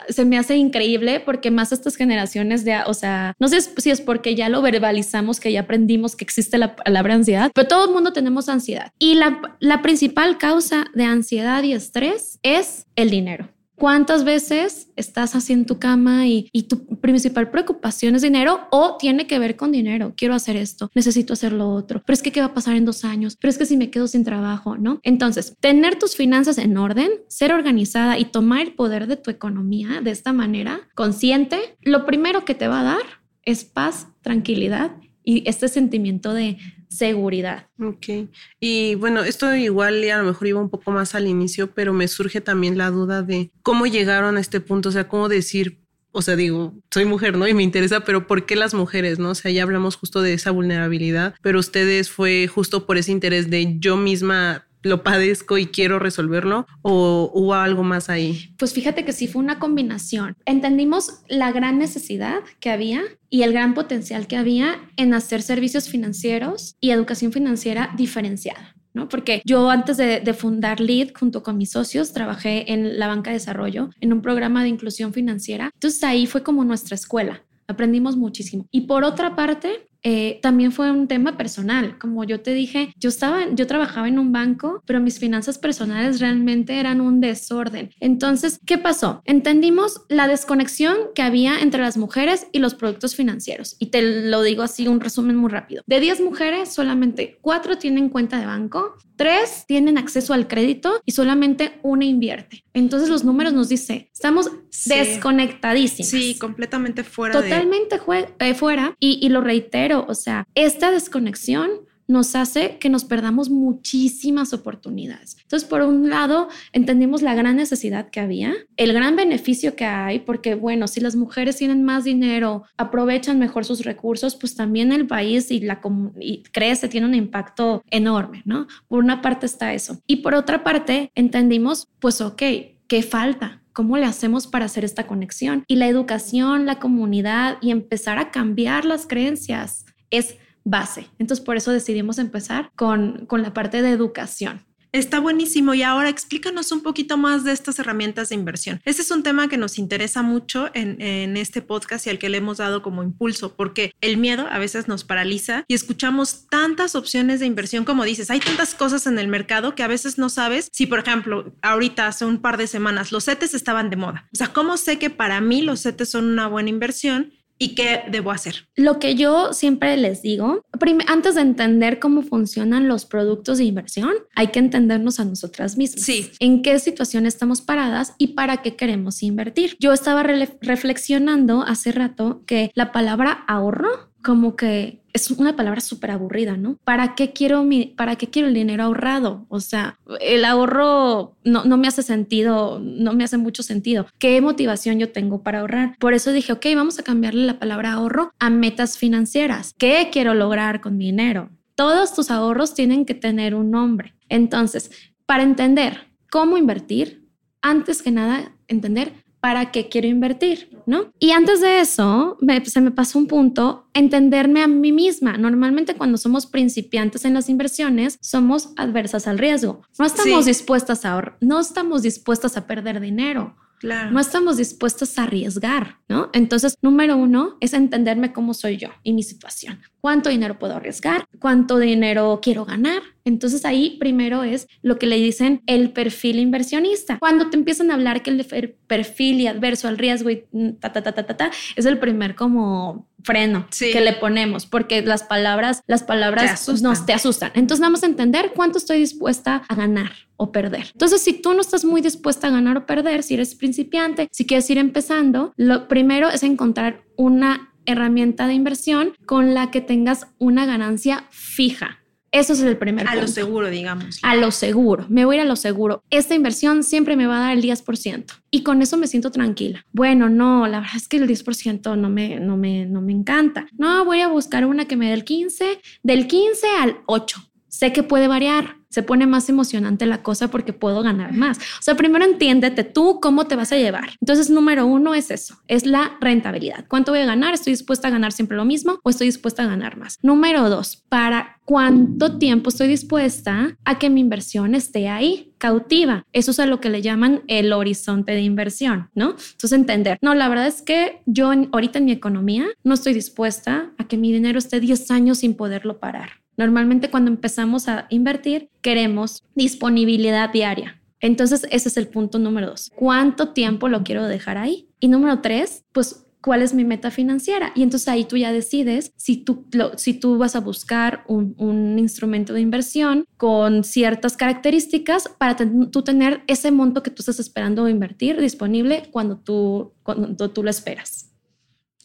se 0.09 0.25
me 0.25 0.38
hace 0.38 0.56
increíble 0.56 1.21
porque 1.21 1.50
más 1.50 1.73
estas 1.73 1.97
generaciones 1.97 2.64
de, 2.64 2.78
o 2.87 2.95
sea, 2.95 3.35
no 3.38 3.49
sé 3.49 3.61
si 3.61 3.90
es 3.90 4.00
porque 4.00 4.35
ya 4.35 4.49
lo 4.49 4.62
verbalizamos, 4.62 5.40
que 5.40 5.52
ya 5.52 5.61
aprendimos 5.61 6.14
que 6.14 6.25
existe 6.25 6.59
la 6.59 6.76
palabra 6.76 7.14
ansiedad, 7.14 7.50
pero 7.54 7.66
todo 7.68 7.87
el 7.87 7.92
mundo 7.92 8.12
tenemos 8.12 8.49
ansiedad. 8.49 8.92
Y 8.99 9.14
la, 9.14 9.40
la 9.61 9.83
principal 9.83 10.38
causa 10.38 10.85
de 10.95 11.04
ansiedad 11.04 11.15
y 11.64 11.73
estrés 11.73 12.38
es 12.42 12.87
el 12.96 13.11
dinero. 13.11 13.49
¿Cuántas 13.76 14.25
veces 14.25 14.90
estás 14.96 15.35
así 15.35 15.52
en 15.52 15.66
tu 15.66 15.78
cama 15.78 16.26
y, 16.26 16.49
tu 16.66 16.87
principal 16.96 17.50
preocupación 17.50 18.14
es 18.14 18.23
dinero 18.23 18.61
o 18.70 18.96
tiene 18.99 19.26
que 19.26 19.38
ver 19.38 19.56
con 19.56 19.70
dinero? 19.70 20.14
Quiero 20.16 20.35
hacer 20.35 20.56
esto, 20.56 20.90
necesito 20.94 21.35
hacer 21.35 21.52
lo 21.52 21.68
otro, 21.68 22.02
pero 22.04 22.14
es 22.14 22.23
que 22.23 22.32
qué 22.32 22.40
va 22.40 22.46
a 22.46 22.54
pasar 22.54 22.75
en 22.75 22.87
dos 22.87 23.04
años, 23.04 23.37
pero 23.38 23.50
es 23.50 23.58
que 23.58 23.66
si 23.66 23.76
me 23.76 23.90
quedo 23.90 24.08
sin 24.08 24.25
trabajo, 24.25 24.78
¿no? 24.78 25.00
Entonces, 25.02 25.54
tener 25.61 25.99
tus 25.99 26.16
finanzas 26.16 26.56
en 26.56 26.78
orden, 26.78 27.11
ser 27.28 27.52
organizada 27.52 28.18
y 28.18 28.25
tomar 28.25 28.62
el 28.62 28.73
poder 28.73 29.06
de 29.06 29.16
tu 29.16 29.30
economía 29.30 30.00
de 30.02 30.11
esta 30.11 30.32
manera, 30.32 30.80
consciente, 30.94 31.76
lo 31.82 32.06
primero 32.06 32.46
que 32.46 32.54
te 32.54 32.68
va 32.68 32.80
a 32.80 32.85
dar 32.85 33.02
es 33.42 33.66
paz, 33.66 34.08
tranquilidad 34.23 34.92
y 35.23 35.46
este 35.46 35.68
sentimiento 35.68 36.32
de 36.32 36.56
seguridad. 36.88 37.69
Ok. 37.81 38.28
Y 38.61 38.95
bueno, 38.97 39.23
esto 39.23 39.55
igual 39.55 40.09
a 40.11 40.19
lo 40.19 40.25
mejor 40.25 40.49
iba 40.49 40.61
un 40.61 40.71
poco 40.71 40.90
más 40.90 41.14
al 41.14 41.26
inicio, 41.26 41.73
pero 41.73 41.93
me 41.93 42.09
surge 42.09 42.40
también 42.40 42.78
la 42.78 42.90
duda 42.90 43.23
de 43.23 43.50
cómo 43.62 43.87
llegaron 43.87 44.37
a 44.37 44.40
este 44.40 44.61
punto, 44.61 44.88
o 44.90 44.93
sea, 44.93 45.09
cómo 45.09 45.28
decir, 45.28 45.81
o 46.12 46.23
sea, 46.23 46.37
digo, 46.37 46.75
soy 46.90 47.05
mujer, 47.05 47.37
¿no? 47.37 47.47
Y 47.47 47.55
me 47.55 47.62
interesa, 47.62 48.00
pero 48.00 48.26
¿por 48.26 48.47
qué 48.47 48.57
las 48.57 48.75
mujeres, 48.75 49.19
no? 49.19 49.31
O 49.31 49.35
sea, 49.35 49.50
ya 49.50 49.62
hablamos 49.62 49.97
justo 49.97 50.23
de 50.23 50.33
esa 50.33 50.50
vulnerabilidad, 50.50 51.35
pero 51.43 51.59
ustedes 51.59 52.11
fue 52.11 52.47
justo 52.47 52.87
por 52.87 52.97
ese 52.97 53.12
interés 53.12 53.50
de 53.50 53.78
yo 53.78 53.97
misma 53.97 54.65
lo 54.87 55.02
padezco 55.02 55.59
y 55.59 55.66
quiero 55.66 55.99
resolverlo 55.99 56.66
o 56.83 57.31
hubo 57.35 57.55
algo 57.55 57.83
más 57.83 58.09
ahí? 58.09 58.55
Pues 58.59 58.73
fíjate 58.73 59.05
que 59.05 59.12
sí 59.12 59.28
fue 59.28 59.43
una 59.43 59.59
combinación. 59.59 60.37
Entendimos 60.45 61.21
la 61.28 61.52
gran 61.52 61.78
necesidad 61.78 62.40
que 62.61 62.71
había 62.71 63.02
y 63.28 63.43
el 63.43 63.52
gran 63.52 63.75
potencial 63.75 64.26
que 64.26 64.37
había 64.37 64.81
en 64.97 65.14
hacer 65.14 65.43
servicios 65.43 65.88
financieros 65.88 66.76
y 66.81 66.90
educación 66.90 67.33
financiera 67.33 67.93
diferenciada. 67.97 68.76
¿no? 68.97 69.11
Porque 69.11 69.43
yo 69.45 69.69
antes 69.69 69.99
de, 69.99 70.35
fundar 70.35 70.81
LEAD 70.81 71.11
junto 71.14 71.43
con 71.43 71.59
mis 71.59 71.71
socios 71.71 72.14
trabajé 72.14 72.73
en 72.73 72.99
la 72.99 73.07
banca 73.07 73.31
de 73.31 73.37
desarrollo, 73.37 73.90
en 74.00 74.14
un 74.14 74.23
programa 74.23 74.62
de 74.62 74.71
inclusión 74.71 75.12
financiera. 75.12 75.71
Entonces 75.75 76.02
ahí 76.02 76.26
fue 76.26 76.43
como 76.43 76.64
nuestra 76.64 76.95
escuela. 76.95 77.43
Aprendimos 77.69 78.16
muchísimo. 78.16 78.66
Y 78.71 78.83
por 78.83 79.05
otra 79.05 79.37
parte, 79.37 79.87
eh, 80.08 80.38
también 80.40 80.70
fue 80.70 80.92
un 80.92 81.08
tema 81.08 81.36
personal. 81.36 81.98
Como 81.98 82.22
yo 82.22 82.40
te 82.40 82.54
dije, 82.54 82.94
yo 82.96 83.08
estaba, 83.08 83.40
yo 83.52 83.66
trabajaba 83.66 84.06
en 84.06 84.20
un 84.20 84.30
banco, 84.30 84.80
pero 84.86 85.00
mis 85.00 85.18
finanzas 85.18 85.58
personales 85.58 86.20
realmente 86.20 86.78
eran 86.78 87.00
un 87.00 87.20
desorden. 87.20 87.90
Entonces, 87.98 88.60
¿qué 88.64 88.78
pasó? 88.78 89.20
Entendimos 89.25 90.02
la 90.08 90.28
desconexión 90.28 90.96
que 91.16 91.22
había 91.22 91.58
entre 91.58 91.80
las 91.80 91.96
mujeres 91.96 92.46
y 92.52 92.60
los 92.60 92.76
productos 92.76 93.16
financieros. 93.16 93.75
Y 93.80 93.86
te 93.86 94.30
lo 94.30 94.42
digo 94.42 94.62
así, 94.62 94.86
un 94.86 95.00
resumen 95.00 95.34
muy 95.34 95.50
rápido. 95.50 95.82
De 95.88 95.98
10 95.98 96.20
mujeres, 96.20 96.72
solamente 96.72 97.38
4 97.40 97.76
tienen 97.78 98.08
cuenta 98.08 98.38
de 98.38 98.46
banco, 98.46 98.94
3 99.16 99.64
tienen 99.66 99.99
acceso 99.99 100.32
al 100.35 100.46
crédito 100.49 101.00
y 101.04 101.12
solamente 101.12 101.78
una 101.82 102.04
invierte. 102.04 102.64
Entonces 102.75 103.08
los 103.08 103.25
números 103.25 103.52
nos 103.52 103.68
dice, 103.68 104.11
estamos 104.12 104.50
sí. 104.70 104.90
desconectadísimos. 104.90 106.11
Sí, 106.11 106.37
completamente 106.38 107.04
fuera. 107.04 107.32
Totalmente 107.40 107.99
de... 107.99 108.28
eh, 108.38 108.54
fuera. 108.54 108.94
Y, 109.00 109.18
y 109.23 109.28
lo 109.28 109.40
reitero, 109.40 110.04
o 110.08 110.14
sea, 110.14 110.46
esta 110.54 110.90
desconexión 110.90 111.86
nos 112.08 112.34
hace 112.36 112.78
que 112.78 112.88
nos 112.88 113.04
perdamos 113.04 113.50
muchísimas 113.50 114.52
oportunidades. 114.52 115.36
Entonces, 115.42 115.68
por 115.68 115.82
un 115.82 116.08
lado, 116.08 116.48
entendimos 116.72 117.22
la 117.22 117.34
gran 117.34 117.56
necesidad 117.56 118.10
que 118.10 118.20
había, 118.20 118.54
el 118.76 118.92
gran 118.92 119.16
beneficio 119.16 119.76
que 119.76 119.84
hay, 119.84 120.20
porque 120.20 120.54
bueno, 120.54 120.88
si 120.88 121.00
las 121.00 121.16
mujeres 121.16 121.56
tienen 121.56 121.84
más 121.84 122.04
dinero, 122.04 122.64
aprovechan 122.76 123.38
mejor 123.38 123.64
sus 123.64 123.84
recursos, 123.84 124.36
pues 124.36 124.54
también 124.54 124.92
el 124.92 125.06
país 125.06 125.50
y 125.50 125.60
la 125.60 125.80
y 126.20 126.42
crece, 126.52 126.88
tiene 126.88 127.06
un 127.06 127.14
impacto 127.14 127.82
enorme, 127.90 128.42
¿no? 128.44 128.66
Por 128.88 129.02
una 129.02 129.22
parte 129.22 129.46
está 129.46 129.75
eso. 129.75 130.00
Y 130.06 130.16
por 130.16 130.34
otra 130.34 130.64
parte, 130.64 131.10
entendimos, 131.14 131.88
pues, 132.00 132.20
ok, 132.20 132.42
¿qué 132.86 133.02
falta? 133.02 133.62
¿Cómo 133.72 133.98
le 133.98 134.06
hacemos 134.06 134.46
para 134.46 134.64
hacer 134.64 134.84
esta 134.84 135.06
conexión? 135.06 135.64
Y 135.68 135.76
la 135.76 135.88
educación, 135.88 136.66
la 136.66 136.78
comunidad 136.78 137.58
y 137.60 137.70
empezar 137.70 138.18
a 138.18 138.30
cambiar 138.30 138.84
las 138.84 139.06
creencias 139.06 139.84
es 140.10 140.36
base. 140.66 141.08
Entonces, 141.18 141.44
por 141.44 141.56
eso 141.56 141.73
decidimos 141.73 142.18
empezar 142.18 142.70
con, 142.76 143.25
con 143.26 143.42
la 143.42 143.54
parte 143.54 143.80
de 143.80 143.90
educación. 143.90 144.66
Está 144.92 145.20
buenísimo. 145.20 145.75
Y 145.75 145.82
ahora 145.82 146.08
explícanos 146.08 146.73
un 146.73 146.82
poquito 146.82 147.18
más 147.18 147.44
de 147.44 147.52
estas 147.52 147.78
herramientas 147.78 148.30
de 148.30 148.35
inversión. 148.35 148.80
Este 148.85 149.02
es 149.02 149.11
un 149.11 149.23
tema 149.23 149.49
que 149.49 149.58
nos 149.58 149.78
interesa 149.78 150.23
mucho 150.23 150.70
en, 150.75 151.00
en, 151.02 151.37
este 151.37 151.61
podcast 151.61 152.06
y 152.06 152.11
al 152.11 152.18
que 152.18 152.30
le 152.30 152.38
hemos 152.38 152.58
dado 152.58 152.82
como 152.82 153.02
impulso, 153.02 153.54
porque 153.56 153.92
el 154.00 154.16
miedo 154.16 154.46
a 154.50 154.58
veces 154.58 154.88
nos 154.88 155.04
paraliza 155.04 155.64
y 155.68 155.75
escuchamos 155.75 156.46
tantas 156.49 156.94
opciones 156.94 157.40
de 157.40 157.46
inversión 157.46 157.85
como 157.85 158.04
dices. 158.04 158.30
Hay 158.30 158.40
tantas 158.40 158.75
cosas 158.75 159.06
en 159.06 159.18
el 159.18 159.28
mercado 159.28 159.75
que 159.75 159.82
a 159.82 159.88
veces 159.88 160.16
no 160.16 160.30
sabes 160.30 160.70
si, 160.73 160.87
por 160.87 161.00
ejemplo, 161.00 161.52
ahorita 161.61 162.06
hace 162.06 162.25
un 162.25 162.38
par 162.38 162.56
de 162.56 162.66
semanas 162.66 163.12
los 163.12 163.25
CETES 163.26 163.54
estaban 163.54 163.90
de 163.90 163.96
moda. 163.96 164.28
O 164.32 164.37
sea, 164.37 164.49
¿cómo 164.49 164.78
sé 164.78 164.99
que 164.99 165.11
para 165.11 165.40
mí 165.42 165.61
los 165.61 165.82
CETES 165.82 166.11
son 166.11 166.25
una 166.25 166.46
buena 166.46 166.70
inversión? 166.70 167.32
¿Y 167.58 167.75
qué 167.75 168.02
debo 168.10 168.30
hacer? 168.30 168.68
Lo 168.76 168.98
que 168.98 169.14
yo 169.14 169.52
siempre 169.52 169.96
les 169.96 170.22
digo, 170.22 170.64
antes 171.06 171.34
de 171.34 171.40
entender 171.40 171.98
cómo 171.98 172.22
funcionan 172.22 172.88
los 172.88 173.06
productos 173.06 173.58
de 173.58 173.64
inversión, 173.64 174.12
hay 174.34 174.48
que 174.48 174.58
entendernos 174.58 175.20
a 175.20 175.25
nosotras 175.25 175.76
mismas. 175.76 176.04
Sí. 176.04 176.30
En 176.38 176.62
qué 176.62 176.78
situación 176.78 177.25
estamos 177.25 177.62
paradas 177.62 178.14
y 178.18 178.28
para 178.28 178.58
qué 178.58 178.76
queremos 178.76 179.22
invertir. 179.22 179.76
Yo 179.80 179.92
estaba 179.92 180.22
re 180.22 180.58
reflexionando 180.60 181.62
hace 181.62 181.92
rato 181.92 182.42
que 182.46 182.70
la 182.75 182.92
palabra 182.92 183.44
ahorro 183.48 184.10
como 184.22 184.56
que 184.56 185.02
es 185.16 185.30
una 185.30 185.56
palabra 185.56 185.80
súper 185.80 186.11
aburrida, 186.11 186.56
¿no? 186.56 186.78
¿Para 186.85 187.14
qué 187.14 187.32
quiero 187.32 187.64
mi, 187.64 187.87
para 187.87 188.16
qué 188.16 188.28
quiero 188.28 188.49
el 188.49 188.54
dinero 188.54 188.85
ahorrado? 188.85 189.46
O 189.49 189.61
sea, 189.61 189.99
el 190.20 190.44
ahorro 190.44 191.37
no, 191.44 191.64
no 191.64 191.76
me 191.76 191.88
hace 191.88 192.02
sentido, 192.02 192.80
no 192.80 193.14
me 193.14 193.25
hace 193.25 193.38
mucho 193.38 193.62
sentido. 193.62 194.06
¿Qué 194.18 194.40
motivación 194.40 194.99
yo 194.99 195.11
tengo 195.11 195.42
para 195.42 195.61
ahorrar? 195.61 195.96
Por 195.99 196.14
eso 196.14 196.32
dije, 196.32 196.52
ok, 196.52 196.66
vamos 196.75 196.99
a 196.99 197.02
cambiarle 197.02 197.44
la 197.46 197.58
palabra 197.58 197.92
ahorro 197.92 198.30
a 198.38 198.50
metas 198.50 198.99
financieras. 198.99 199.75
¿Qué 199.78 200.11
quiero 200.12 200.35
lograr 200.35 200.80
con 200.80 200.96
mi 200.96 201.06
dinero? 201.06 201.50
Todos 201.75 202.14
tus 202.14 202.30
ahorros 202.30 202.75
tienen 202.75 203.04
que 203.04 203.14
tener 203.14 203.54
un 203.54 203.70
nombre. 203.70 204.14
Entonces, 204.28 204.90
para 205.26 205.42
entender 205.42 206.06
cómo 206.30 206.56
invertir, 206.56 207.26
antes 207.62 208.02
que 208.02 208.11
nada, 208.11 208.52
entender 208.68 209.12
para 209.46 209.70
qué 209.70 209.88
quiero 209.88 210.09
invertir, 210.09 210.76
¿no? 210.87 211.12
Y 211.20 211.30
antes 211.30 211.61
de 211.61 211.78
eso, 211.78 212.37
me, 212.40 212.64
se 212.66 212.80
me 212.80 212.90
pasó 212.90 213.16
un 213.16 213.28
punto, 213.28 213.87
entenderme 213.94 214.61
a 214.61 214.66
mí 214.66 214.90
misma. 214.90 215.38
Normalmente 215.38 215.94
cuando 215.94 216.18
somos 216.18 216.46
principiantes 216.46 217.24
en 217.24 217.35
las 217.35 217.48
inversiones, 217.48 218.18
somos 218.20 218.70
adversas 218.76 219.28
al 219.28 219.38
riesgo. 219.38 219.82
No 220.00 220.04
estamos 220.04 220.46
sí. 220.46 220.50
dispuestas 220.50 221.04
a 221.04 221.12
ahorrar, 221.12 221.37
no 221.40 221.61
estamos 221.61 222.02
dispuestas 222.02 222.56
a 222.56 222.66
perder 222.66 222.98
dinero. 222.98 223.54
Claro. 223.78 224.11
No 224.11 224.18
estamos 224.18 224.56
dispuestos 224.56 225.16
a 225.16 225.22
arriesgar, 225.22 226.00
¿no? 226.09 226.28
Entonces, 226.32 226.74
número 226.82 227.16
uno 227.16 227.56
es 227.61 227.72
entenderme 227.72 228.32
cómo 228.32 228.52
soy 228.52 228.78
yo 228.78 228.88
y 229.04 229.12
mi 229.12 229.22
situación. 229.22 229.80
¿Cuánto 230.00 230.28
dinero 230.28 230.59
puedo 230.59 230.74
arriesgar? 230.74 231.24
¿Cuánto 231.38 231.78
dinero 231.78 232.40
quiero 232.42 232.64
ganar? 232.64 233.02
Entonces 233.26 233.64
ahí 233.64 233.96
primero 233.98 234.44
es 234.44 234.68
lo 234.82 234.98
que 234.98 235.06
le 235.06 235.16
dicen 235.16 235.62
el 235.66 235.90
perfil 235.90 236.38
inversionista. 236.38 237.18
Cuando 237.18 237.50
te 237.50 237.56
empiezan 237.56 237.90
a 237.90 237.94
hablar 237.94 238.22
que 238.22 238.30
el 238.30 238.76
perfil 238.86 239.40
y 239.40 239.46
adverso 239.48 239.88
al 239.88 239.98
riesgo 239.98 240.30
y 240.30 240.44
ta, 240.80 240.92
ta, 240.92 241.02
ta, 241.02 241.12
ta, 241.12 241.26
ta, 241.26 241.36
ta 241.36 241.50
es 241.74 241.84
el 241.84 241.98
primer 241.98 242.34
como 242.34 243.08
freno 243.22 243.66
sí. 243.70 243.90
que 243.92 244.00
le 244.00 244.12
ponemos 244.12 244.66
porque 244.66 245.02
las 245.02 245.24
palabras 245.24 245.82
las 245.86 246.04
palabras 246.04 246.64
te 246.64 246.72
nos 246.80 247.04
te 247.04 247.12
asustan. 247.12 247.50
Entonces 247.54 247.80
vamos 247.80 248.04
a 248.04 248.06
entender 248.06 248.52
cuánto 248.54 248.78
estoy 248.78 249.00
dispuesta 249.00 249.64
a 249.68 249.74
ganar 249.74 250.12
o 250.36 250.52
perder. 250.52 250.86
Entonces, 250.92 251.22
si 251.22 251.32
tú 251.32 251.54
no 251.54 251.60
estás 251.60 251.84
muy 251.84 252.00
dispuesta 252.00 252.48
a 252.48 252.50
ganar 252.50 252.76
o 252.76 252.86
perder, 252.86 253.22
si 253.22 253.34
eres 253.34 253.54
principiante, 253.54 254.28
si 254.30 254.46
quieres 254.46 254.68
ir 254.70 254.78
empezando, 254.78 255.52
lo 255.56 255.88
primero 255.88 256.28
es 256.28 256.42
encontrar 256.42 257.02
una 257.16 257.72
herramienta 257.86 258.46
de 258.46 258.54
inversión 258.54 259.14
con 259.24 259.54
la 259.54 259.70
que 259.70 259.80
tengas 259.80 260.26
una 260.38 260.66
ganancia 260.66 261.26
fija. 261.30 262.00
Eso 262.37 262.53
es 262.53 262.61
el 262.61 262.77
primer 262.77 263.07
A 263.07 263.12
punto. 263.12 263.27
lo 263.27 263.29
seguro, 263.29 263.70
digamos. 263.70 264.18
A 264.22 264.37
lo 264.37 264.51
seguro. 264.51 265.07
Me 265.09 265.25
voy 265.25 265.37
a 265.37 265.38
ir 265.38 265.42
a 265.46 265.49
lo 265.49 265.57
seguro. 265.57 266.03
Esta 266.11 266.35
inversión 266.35 266.83
siempre 266.83 267.16
me 267.16 267.27
va 267.27 267.38
a 267.38 267.40
dar 267.40 267.57
el 267.57 267.62
10% 267.62 268.25
y 268.51 268.62
con 268.62 268.83
eso 268.83 268.96
me 268.96 269.07
siento 269.07 269.31
tranquila. 269.31 269.87
Bueno, 269.92 270.29
no, 270.29 270.66
la 270.66 270.81
verdad 270.81 270.96
es 270.96 271.09
que 271.09 271.16
el 271.16 271.27
10% 271.27 271.96
no 271.96 272.09
me, 272.11 272.38
no, 272.40 272.57
me, 272.57 272.85
no 272.87 273.01
me 273.01 273.12
encanta. 273.12 273.66
No, 273.79 274.05
voy 274.05 274.20
a 274.20 274.29
buscar 274.29 274.66
una 274.66 274.87
que 274.87 274.96
me 274.96 275.07
dé 275.07 275.14
el 275.14 275.25
15, 275.25 275.81
del 276.03 276.27
15 276.27 276.66
al 276.79 276.99
8. 277.07 277.45
Sé 277.76 277.92
que 277.92 278.02
puede 278.02 278.26
variar, 278.26 278.76
se 278.88 279.02
pone 279.02 279.26
más 279.26 279.50
emocionante 279.50 280.06
la 280.06 280.22
cosa 280.22 280.48
porque 280.48 280.72
puedo 280.72 281.02
ganar 281.02 281.34
más. 281.34 281.58
O 281.58 281.82
sea, 281.82 281.94
primero 281.94 282.24
entiéndete 282.24 282.84
tú 282.84 283.20
cómo 283.20 283.46
te 283.46 283.54
vas 283.54 283.70
a 283.70 283.76
llevar. 283.76 284.12
Entonces, 284.22 284.48
número 284.48 284.86
uno 284.86 285.14
es 285.14 285.30
eso, 285.30 285.58
es 285.68 285.84
la 285.84 286.16
rentabilidad. 286.18 286.86
¿Cuánto 286.88 287.12
voy 287.12 287.20
a 287.20 287.26
ganar? 287.26 287.52
¿Estoy 287.52 287.74
dispuesta 287.74 288.08
a 288.08 288.10
ganar 288.10 288.32
siempre 288.32 288.56
lo 288.56 288.64
mismo 288.64 288.98
o 289.02 289.10
estoy 289.10 289.26
dispuesta 289.26 289.64
a 289.64 289.66
ganar 289.66 289.98
más? 289.98 290.16
Número 290.22 290.70
dos, 290.70 291.04
¿para 291.10 291.60
cuánto 291.66 292.38
tiempo 292.38 292.70
estoy 292.70 292.88
dispuesta 292.88 293.76
a 293.84 293.98
que 293.98 294.08
mi 294.08 294.22
inversión 294.22 294.74
esté 294.74 295.10
ahí? 295.10 295.52
cautiva. 295.58 296.22
Eso 296.34 296.50
es 296.50 296.60
a 296.60 296.66
lo 296.66 296.80
que 296.80 296.90
le 296.90 297.00
llaman 297.00 297.42
el 297.46 297.72
horizonte 297.72 298.32
de 298.32 298.42
inversión, 298.42 299.08
¿no? 299.14 299.30
Entonces 299.30 299.72
entender, 299.72 300.18
no, 300.20 300.34
la 300.34 300.50
verdad 300.50 300.66
es 300.66 300.82
que 300.82 301.22
yo 301.24 301.50
ahorita 301.72 301.98
en 301.98 302.04
mi 302.04 302.12
economía 302.12 302.66
no 302.84 302.92
estoy 302.92 303.14
dispuesta 303.14 303.90
a 303.96 304.06
que 304.06 304.18
mi 304.18 304.32
dinero 304.32 304.58
esté 304.58 304.80
10 304.80 305.10
años 305.10 305.38
sin 305.38 305.54
poderlo 305.54 305.98
parar. 305.98 306.45
Normalmente 306.57 307.11
cuando 307.11 307.31
empezamos 307.31 307.88
a 307.88 308.07
invertir 308.11 308.71
queremos 308.81 309.42
disponibilidad 309.55 310.51
diaria. 310.51 311.01
Entonces 311.21 311.66
ese 311.71 311.88
es 311.88 311.97
el 311.97 312.09
punto 312.09 312.38
número 312.38 312.69
dos. 312.69 312.92
¿Cuánto 312.95 313.53
tiempo 313.53 313.88
lo 313.88 314.03
quiero 314.03 314.27
dejar 314.27 314.59
ahí? 314.59 314.88
Y 315.01 315.09
número 315.09 315.40
tres, 315.40 315.85
pues 315.92 316.27
cuál 316.47 316.62
es 316.62 316.75
mi 316.75 316.85
meta 316.85 317.11
financiera. 317.11 317.73
Y 317.75 317.83
entonces 317.83 318.07
ahí 318.07 318.25
tú 318.25 318.37
ya 318.37 318.53
decides 318.53 319.12
si 319.16 319.37
tú, 319.38 319.66
si 319.97 320.14
tú 320.14 320.38
vas 320.38 320.55
a 320.55 320.61
buscar 320.61 321.25
un, 321.27 321.99
instrumento 321.99 322.53
de 322.53 322.61
inversión 322.61 323.25
con 323.37 323.83
ciertas 323.83 324.37
características 324.37 325.29
para 325.38 325.57
tú 325.57 326.03
tener 326.03 326.42
ese 326.47 326.71
monto 326.71 327.03
que 327.03 327.11
tú 327.11 327.23
estás 327.23 327.40
esperando 327.40 327.88
invertir 327.88 328.40
disponible 328.40 329.09
cuando 329.11 329.38
tú, 329.38 329.95
cuando 330.05 330.51
tú 330.53 330.62
lo 330.62 330.71
esperas. 330.71 331.25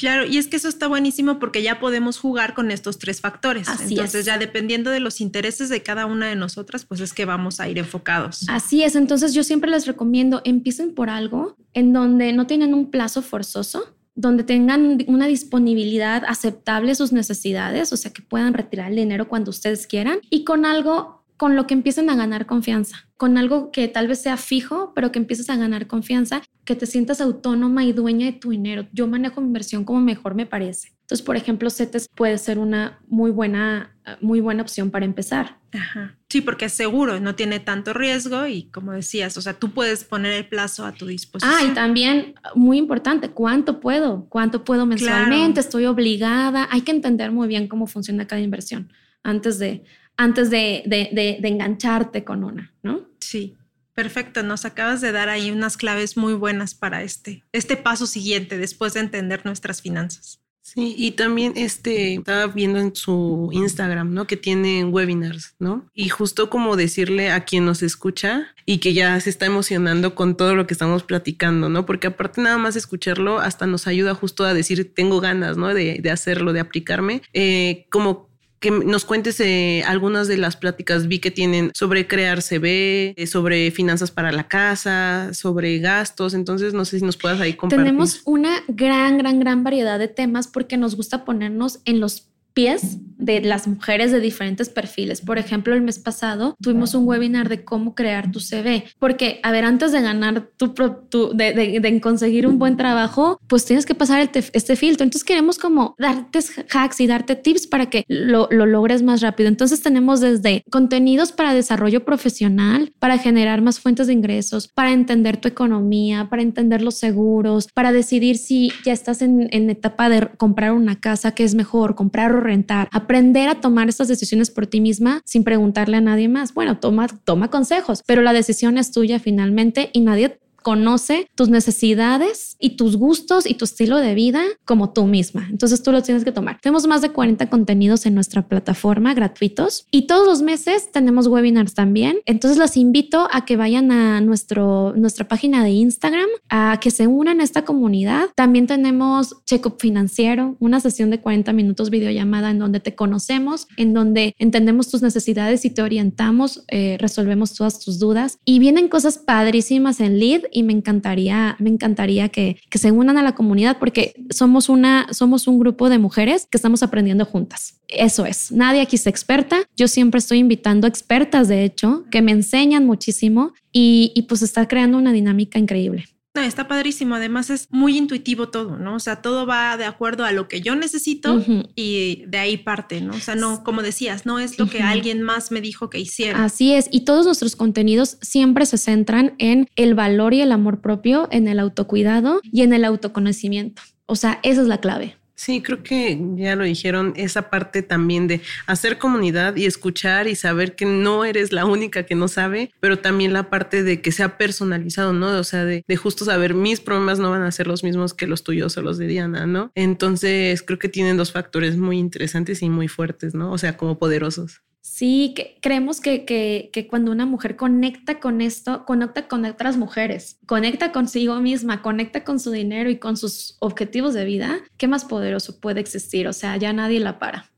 Claro, 0.01 0.25
y 0.25 0.39
es 0.39 0.47
que 0.47 0.57
eso 0.57 0.67
está 0.67 0.87
buenísimo 0.87 1.37
porque 1.37 1.61
ya 1.61 1.79
podemos 1.79 2.17
jugar 2.17 2.55
con 2.55 2.71
estos 2.71 2.97
tres 2.97 3.21
factores. 3.21 3.69
Así 3.69 3.93
entonces, 3.93 4.21
es. 4.21 4.25
ya 4.25 4.39
dependiendo 4.39 4.89
de 4.89 4.99
los 4.99 5.21
intereses 5.21 5.69
de 5.69 5.83
cada 5.83 6.07
una 6.07 6.27
de 6.27 6.35
nosotras, 6.35 6.85
pues 6.85 7.01
es 7.01 7.13
que 7.13 7.25
vamos 7.25 7.59
a 7.59 7.69
ir 7.69 7.77
enfocados. 7.77 8.45
Así 8.49 8.81
es. 8.81 8.95
Entonces, 8.95 9.35
yo 9.35 9.43
siempre 9.43 9.69
les 9.69 9.85
recomiendo 9.85 10.41
empiecen 10.43 10.95
por 10.95 11.11
algo 11.11 11.55
en 11.75 11.93
donde 11.93 12.33
no 12.33 12.47
tienen 12.47 12.73
un 12.73 12.89
plazo 12.89 13.21
forzoso, 13.21 13.93
donde 14.15 14.43
tengan 14.43 15.05
una 15.05 15.27
disponibilidad 15.27 16.23
aceptable 16.27 16.95
sus 16.95 17.13
necesidades, 17.13 17.93
o 17.93 17.97
sea, 17.97 18.11
que 18.11 18.23
puedan 18.23 18.55
retirar 18.55 18.89
el 18.89 18.95
dinero 18.95 19.27
cuando 19.27 19.51
ustedes 19.51 19.85
quieran 19.85 20.17
y 20.31 20.45
con 20.45 20.65
algo 20.65 21.20
con 21.41 21.55
lo 21.55 21.65
que 21.65 21.73
empiecen 21.73 22.07
a 22.11 22.15
ganar 22.15 22.45
confianza, 22.45 23.07
con 23.17 23.35
algo 23.35 23.71
que 23.71 23.87
tal 23.87 24.07
vez 24.07 24.21
sea 24.21 24.37
fijo, 24.37 24.91
pero 24.93 25.11
que 25.11 25.17
empieces 25.17 25.49
a 25.49 25.55
ganar 25.55 25.87
confianza, 25.87 26.43
que 26.65 26.75
te 26.75 26.85
sientas 26.85 27.19
autónoma 27.19 27.83
y 27.83 27.93
dueña 27.93 28.27
de 28.27 28.33
tu 28.33 28.51
dinero. 28.51 28.85
Yo 28.93 29.07
manejo 29.07 29.41
mi 29.41 29.47
inversión 29.47 29.83
como 29.83 30.01
mejor 30.01 30.35
me 30.35 30.45
parece. 30.45 30.89
Entonces, 30.99 31.25
por 31.25 31.37
ejemplo, 31.37 31.71
CETES 31.71 32.09
puede 32.13 32.37
ser 32.37 32.59
una 32.59 32.99
muy 33.07 33.31
buena, 33.31 33.97
muy 34.21 34.39
buena 34.39 34.61
opción 34.61 34.91
para 34.91 35.03
empezar. 35.03 35.57
Ajá. 35.73 36.15
Sí, 36.29 36.41
porque 36.41 36.65
es 36.65 36.73
seguro, 36.73 37.19
no 37.19 37.33
tiene 37.33 37.59
tanto 37.59 37.93
riesgo 37.93 38.45
y 38.45 38.65
como 38.69 38.91
decías, 38.91 39.35
o 39.35 39.41
sea, 39.41 39.53
tú 39.53 39.71
puedes 39.71 40.03
poner 40.03 40.33
el 40.33 40.47
plazo 40.47 40.85
a 40.85 40.91
tu 40.91 41.07
disposición. 41.07 41.55
Ah, 41.57 41.63
y 41.65 41.73
también 41.73 42.35
muy 42.53 42.77
importante, 42.77 43.31
¿cuánto 43.31 43.79
puedo? 43.79 44.27
¿Cuánto 44.29 44.63
puedo 44.63 44.85
mensualmente? 44.85 45.59
¿Estoy 45.59 45.87
obligada? 45.87 46.67
Hay 46.69 46.81
que 46.81 46.91
entender 46.91 47.31
muy 47.31 47.47
bien 47.47 47.67
cómo 47.67 47.87
funciona 47.87 48.27
cada 48.27 48.41
inversión 48.43 48.93
antes 49.23 49.59
de, 49.59 49.83
antes 50.21 50.49
de, 50.49 50.83
de, 50.85 51.09
de, 51.11 51.39
de 51.41 51.47
engancharte 51.47 52.23
con 52.23 52.43
una, 52.43 52.73
¿no? 52.83 53.07
Sí. 53.19 53.57
Perfecto, 53.93 54.41
nos 54.41 54.65
acabas 54.65 55.01
de 55.01 55.11
dar 55.11 55.29
ahí 55.29 55.51
unas 55.51 55.75
claves 55.75 56.15
muy 56.15 56.33
buenas 56.33 56.73
para 56.75 57.03
este, 57.03 57.43
este 57.51 57.75
paso 57.75 58.07
siguiente 58.07 58.57
después 58.57 58.93
de 58.93 59.01
entender 59.01 59.45
nuestras 59.45 59.81
finanzas. 59.81 60.39
Sí, 60.63 60.95
y 60.97 61.11
también 61.11 61.53
este 61.55 62.13
estaba 62.13 62.47
viendo 62.47 62.79
en 62.79 62.95
su 62.95 63.49
Instagram, 63.51 64.13
¿no? 64.13 64.27
Que 64.27 64.37
tienen 64.37 64.93
webinars, 64.93 65.55
¿no? 65.59 65.89
Y 65.93 66.09
justo 66.09 66.49
como 66.49 66.77
decirle 66.77 67.31
a 67.31 67.43
quien 67.43 67.65
nos 67.65 67.81
escucha 67.81 68.47
y 68.65 68.77
que 68.77 68.93
ya 68.93 69.19
se 69.19 69.31
está 69.31 69.47
emocionando 69.47 70.15
con 70.15 70.37
todo 70.37 70.55
lo 70.55 70.67
que 70.67 70.75
estamos 70.75 71.03
platicando, 71.03 71.67
¿no? 71.67 71.85
Porque 71.85 72.07
aparte 72.07 72.41
nada 72.41 72.59
más 72.59 72.75
escucharlo 72.75 73.39
hasta 73.39 73.65
nos 73.65 73.87
ayuda 73.87 74.13
justo 74.13 74.45
a 74.45 74.53
decir 74.53 74.93
tengo 74.93 75.19
ganas, 75.19 75.57
¿no? 75.57 75.73
De, 75.73 75.99
de 76.01 76.11
hacerlo, 76.11 76.53
de 76.53 76.59
aplicarme, 76.59 77.23
eh, 77.33 77.87
como 77.89 78.30
que 78.61 78.69
nos 78.69 79.05
cuentes 79.05 79.39
eh, 79.39 79.83
algunas 79.87 80.27
de 80.27 80.37
las 80.37 80.55
pláticas 80.55 81.07
vi 81.07 81.17
que 81.17 81.31
tienen 81.31 81.71
sobre 81.73 82.07
crear 82.07 82.43
CV, 82.43 83.15
eh, 83.17 83.25
sobre 83.25 83.71
finanzas 83.71 84.11
para 84.11 84.31
la 84.31 84.47
casa, 84.47 85.33
sobre 85.33 85.79
gastos. 85.79 86.35
Entonces, 86.35 86.73
no 86.75 86.85
sé 86.85 86.99
si 86.99 87.05
nos 87.05 87.17
puedas 87.17 87.41
ahí 87.41 87.55
compartir. 87.55 87.85
Tenemos 87.85 88.21
una 88.23 88.51
gran, 88.67 89.17
gran, 89.17 89.39
gran 89.39 89.63
variedad 89.63 89.97
de 89.97 90.07
temas 90.07 90.47
porque 90.47 90.77
nos 90.77 90.95
gusta 90.95 91.25
ponernos 91.25 91.79
en 91.85 91.99
los 91.99 92.30
pies 92.53 92.99
de 93.21 93.39
las 93.41 93.67
mujeres 93.67 94.11
de 94.11 94.19
diferentes 94.19 94.69
perfiles. 94.69 95.21
Por 95.21 95.37
ejemplo, 95.37 95.73
el 95.73 95.81
mes 95.81 95.99
pasado 95.99 96.55
tuvimos 96.61 96.95
un 96.95 97.07
webinar 97.07 97.49
de 97.49 97.63
cómo 97.63 97.93
crear 97.93 98.31
tu 98.31 98.39
CV, 98.39 98.85
porque, 98.99 99.39
a 99.43 99.51
ver, 99.51 99.63
antes 99.63 99.91
de 99.91 100.01
ganar 100.01 100.49
tu, 100.57 100.69
tu 100.69 101.33
de, 101.33 101.53
de, 101.53 101.79
de, 101.79 102.01
conseguir 102.01 102.47
un 102.47 102.57
buen 102.57 102.77
trabajo, 102.77 103.39
pues 103.47 103.63
tienes 103.63 103.85
que 103.85 103.93
pasar 103.93 104.21
el 104.21 104.29
este 104.33 104.75
filtro. 104.75 105.03
Entonces 105.03 105.23
queremos 105.23 105.59
como 105.59 105.95
darte 105.99 106.39
hacks 106.69 106.99
y 106.99 107.07
darte 107.07 107.35
tips 107.35 107.67
para 107.67 107.89
que 107.89 108.03
lo, 108.07 108.47
lo 108.49 108.65
logres 108.65 109.03
más 109.03 109.21
rápido. 109.21 109.49
Entonces 109.49 109.81
tenemos 109.81 110.19
desde 110.19 110.63
contenidos 110.71 111.31
para 111.31 111.53
desarrollo 111.53 112.03
profesional, 112.03 112.91
para 112.97 113.19
generar 113.19 113.61
más 113.61 113.79
fuentes 113.79 114.07
de 114.07 114.13
ingresos, 114.13 114.67
para 114.67 114.91
entender 114.91 115.37
tu 115.37 115.47
economía, 115.47 116.27
para 116.29 116.41
entender 116.41 116.81
los 116.81 116.95
seguros, 116.95 117.67
para 117.73 117.91
decidir 117.91 118.37
si 118.37 118.71
ya 118.83 118.93
estás 118.93 119.21
en, 119.21 119.47
en 119.51 119.69
etapa 119.69 120.09
de 120.09 120.27
comprar 120.37 120.71
una 120.71 120.99
casa, 120.99 121.33
que 121.33 121.43
es 121.43 121.53
mejor, 121.53 121.93
comprar 121.93 122.40
rentar, 122.41 122.89
aprender 122.91 123.49
a 123.49 123.61
tomar 123.61 123.89
estas 123.89 124.07
decisiones 124.07 124.51
por 124.51 124.67
ti 124.67 124.81
misma 124.81 125.21
sin 125.25 125.43
preguntarle 125.43 125.97
a 125.97 126.01
nadie 126.01 126.27
más. 126.27 126.53
Bueno, 126.53 126.79
toma, 126.79 127.07
toma 127.23 127.49
consejos, 127.49 128.03
pero 128.05 128.21
la 128.21 128.33
decisión 128.33 128.77
es 128.77 128.91
tuya 128.91 129.19
finalmente 129.19 129.89
y 129.93 130.01
nadie 130.01 130.39
conoce 130.61 131.27
tus 131.35 131.49
necesidades 131.49 132.55
y 132.59 132.71
tus 132.71 132.97
gustos 132.97 133.45
y 133.45 133.55
tu 133.55 133.65
estilo 133.65 133.97
de 133.97 134.15
vida 134.15 134.41
como 134.65 134.93
tú 134.93 135.05
misma. 135.05 135.47
Entonces 135.49 135.83
tú 135.83 135.91
lo 135.91 136.01
tienes 136.01 136.23
que 136.23 136.31
tomar. 136.31 136.59
Tenemos 136.61 136.87
más 136.87 137.01
de 137.01 137.09
40 137.09 137.49
contenidos 137.49 138.05
en 138.05 138.15
nuestra 138.15 138.47
plataforma 138.47 139.13
gratuitos 139.13 139.85
y 139.91 140.07
todos 140.07 140.27
los 140.27 140.41
meses 140.41 140.91
tenemos 140.91 141.27
webinars 141.27 141.73
también. 141.73 142.19
Entonces 142.25 142.57
las 142.57 142.77
invito 142.77 143.27
a 143.31 143.45
que 143.45 143.57
vayan 143.57 143.91
a 143.91 144.21
nuestro, 144.21 144.93
nuestra 144.95 145.27
página 145.27 145.63
de 145.63 145.71
Instagram, 145.71 146.29
a 146.49 146.79
que 146.81 146.91
se 146.91 147.07
unan 147.07 147.41
a 147.41 147.43
esta 147.43 147.63
comunidad. 147.63 148.29
También 148.35 148.67
tenemos 148.67 149.43
Checkup 149.45 149.79
Financiero, 149.79 150.55
una 150.59 150.79
sesión 150.79 151.09
de 151.09 151.19
40 151.19 151.53
minutos 151.53 151.89
videollamada 151.89 152.51
en 152.51 152.59
donde 152.59 152.79
te 152.79 152.95
conocemos, 152.95 153.67
en 153.77 153.93
donde 153.93 154.35
entendemos 154.37 154.89
tus 154.89 155.01
necesidades 155.01 155.65
y 155.65 155.69
te 155.69 155.81
orientamos, 155.81 156.63
eh, 156.67 156.97
resolvemos 156.99 157.53
todas 157.53 157.79
tus 157.79 157.99
dudas. 157.99 158.39
Y 158.45 158.59
vienen 158.59 158.87
cosas 158.87 159.17
padrísimas 159.17 159.99
en 159.99 160.19
lead 160.19 160.41
y 160.51 160.63
me 160.63 160.73
encantaría, 160.73 161.55
me 161.59 161.69
encantaría 161.69 162.29
que, 162.29 162.57
que, 162.69 162.77
se 162.77 162.91
unan 162.91 163.17
a 163.17 163.23
la 163.23 163.35
comunidad 163.35 163.77
porque 163.79 164.13
somos 164.29 164.69
una, 164.69 165.07
somos 165.11 165.47
un 165.47 165.59
grupo 165.59 165.89
de 165.89 165.97
mujeres 165.97 166.47
que 166.49 166.57
estamos 166.57 166.83
aprendiendo 166.83 167.25
juntas. 167.25 167.81
Eso 167.87 168.25
es, 168.25 168.51
nadie 168.51 168.81
aquí 168.81 168.95
es 168.95 169.07
experta. 169.07 169.63
Yo 169.75 169.87
siempre 169.87 170.19
estoy 170.19 170.39
invitando 170.39 170.87
expertas, 170.87 171.47
de 171.47 171.63
hecho, 171.63 172.05
que 172.11 172.21
me 172.21 172.31
enseñan 172.31 172.85
muchísimo 172.85 173.53
y, 173.71 174.11
y 174.15 174.23
pues 174.23 174.41
está 174.41 174.67
creando 174.67 174.97
una 174.97 175.11
dinámica 175.11 175.59
increíble. 175.59 176.05
No, 176.33 176.41
está 176.41 176.67
padrísimo. 176.67 177.15
Además 177.15 177.49
es 177.49 177.67
muy 177.71 177.97
intuitivo 177.97 178.49
todo, 178.49 178.77
¿no? 178.77 178.95
O 178.95 178.99
sea, 178.99 179.21
todo 179.21 179.45
va 179.45 179.75
de 179.75 179.83
acuerdo 179.83 180.23
a 180.23 180.31
lo 180.31 180.47
que 180.47 180.61
yo 180.61 180.75
necesito 180.75 181.33
uh 181.33 181.39
-huh. 181.39 181.69
y 181.75 182.23
de 182.27 182.37
ahí 182.37 182.57
parte, 182.57 183.01
¿no? 183.01 183.13
O 183.13 183.19
sea, 183.19 183.35
no, 183.35 183.63
como 183.63 183.81
decías, 183.81 184.25
no 184.25 184.39
es 184.39 184.57
lo 184.57 184.67
que 184.67 184.77
uh 184.77 184.81
-huh. 184.81 184.91
alguien 184.91 185.21
más 185.21 185.51
me 185.51 185.59
dijo 185.59 185.89
que 185.89 185.99
hiciera. 185.99 186.43
Así 186.43 186.73
es. 186.73 186.87
Y 186.89 187.01
todos 187.01 187.25
nuestros 187.25 187.57
contenidos 187.57 188.17
siempre 188.21 188.65
se 188.65 188.77
centran 188.77 189.35
en 189.39 189.67
el 189.75 189.93
valor 189.93 190.33
y 190.33 190.39
el 190.41 190.53
amor 190.53 190.79
propio, 190.79 191.27
en 191.31 191.49
el 191.49 191.59
autocuidado 191.59 192.39
y 192.43 192.61
en 192.61 192.71
el 192.71 192.85
autoconocimiento. 192.85 193.81
O 194.05 194.15
sea, 194.15 194.39
esa 194.43 194.61
es 194.61 194.67
la 194.67 194.79
clave. 194.79 195.17
Sí, 195.43 195.63
creo 195.63 195.81
que 195.81 196.21
ya 196.35 196.55
lo 196.55 196.65
dijeron, 196.65 197.13
esa 197.15 197.49
parte 197.49 197.81
también 197.81 198.27
de 198.27 198.41
hacer 198.67 198.99
comunidad 198.99 199.55
y 199.55 199.65
escuchar 199.65 200.27
y 200.27 200.35
saber 200.35 200.75
que 200.75 200.85
no 200.85 201.25
eres 201.25 201.51
la 201.51 201.65
única 201.65 202.03
que 202.05 202.13
no 202.13 202.27
sabe, 202.27 202.71
pero 202.79 202.99
también 202.99 203.33
la 203.33 203.49
parte 203.49 203.81
de 203.81 204.03
que 204.03 204.11
sea 204.11 204.37
personalizado, 204.37 205.13
¿no? 205.13 205.35
O 205.39 205.43
sea, 205.43 205.65
de, 205.65 205.83
de 205.87 205.97
justo 205.97 206.25
saber 206.25 206.53
mis 206.53 206.79
problemas 206.79 207.17
no 207.17 207.31
van 207.31 207.41
a 207.41 207.51
ser 207.51 207.65
los 207.65 207.83
mismos 207.83 208.13
que 208.13 208.27
los 208.27 208.43
tuyos 208.43 208.77
o 208.77 208.83
los 208.83 208.99
de 208.99 209.07
Diana, 209.07 209.47
¿no? 209.47 209.71
Entonces 209.73 210.61
creo 210.61 210.77
que 210.77 210.89
tienen 210.89 211.17
dos 211.17 211.31
factores 211.31 211.75
muy 211.75 211.97
interesantes 211.97 212.61
y 212.61 212.69
muy 212.69 212.87
fuertes, 212.87 213.33
¿no? 213.33 213.51
O 213.51 213.57
sea, 213.57 213.77
como 213.77 213.97
poderosos. 213.97 214.61
Sí, 215.01 215.33
que 215.35 215.57
creemos 215.61 215.99
que, 215.99 216.25
que, 216.25 216.69
que, 216.71 216.85
cuando 216.85 217.11
una 217.11 217.25
mujer 217.25 217.55
conecta 217.55 218.19
con 218.19 218.39
esto, 218.39 218.85
conecta 218.85 219.27
con 219.27 219.45
otras 219.45 219.75
mujeres, 219.75 220.37
conecta 220.45 220.91
consigo 220.91 221.39
misma, 221.39 221.81
conecta 221.81 222.23
con 222.23 222.39
su 222.39 222.51
dinero 222.51 222.87
y 222.87 222.99
con 222.99 223.17
sus 223.17 223.57
objetivos 223.61 224.13
de 224.13 224.25
vida, 224.25 224.59
¿qué 224.77 224.87
más 224.87 225.03
poderoso 225.03 225.59
puede 225.59 225.79
existir? 225.79 226.27
O 226.27 226.33
sea, 226.33 226.55
ya 226.57 226.71
nadie 226.71 226.99
la 226.99 227.17
para. 227.17 227.50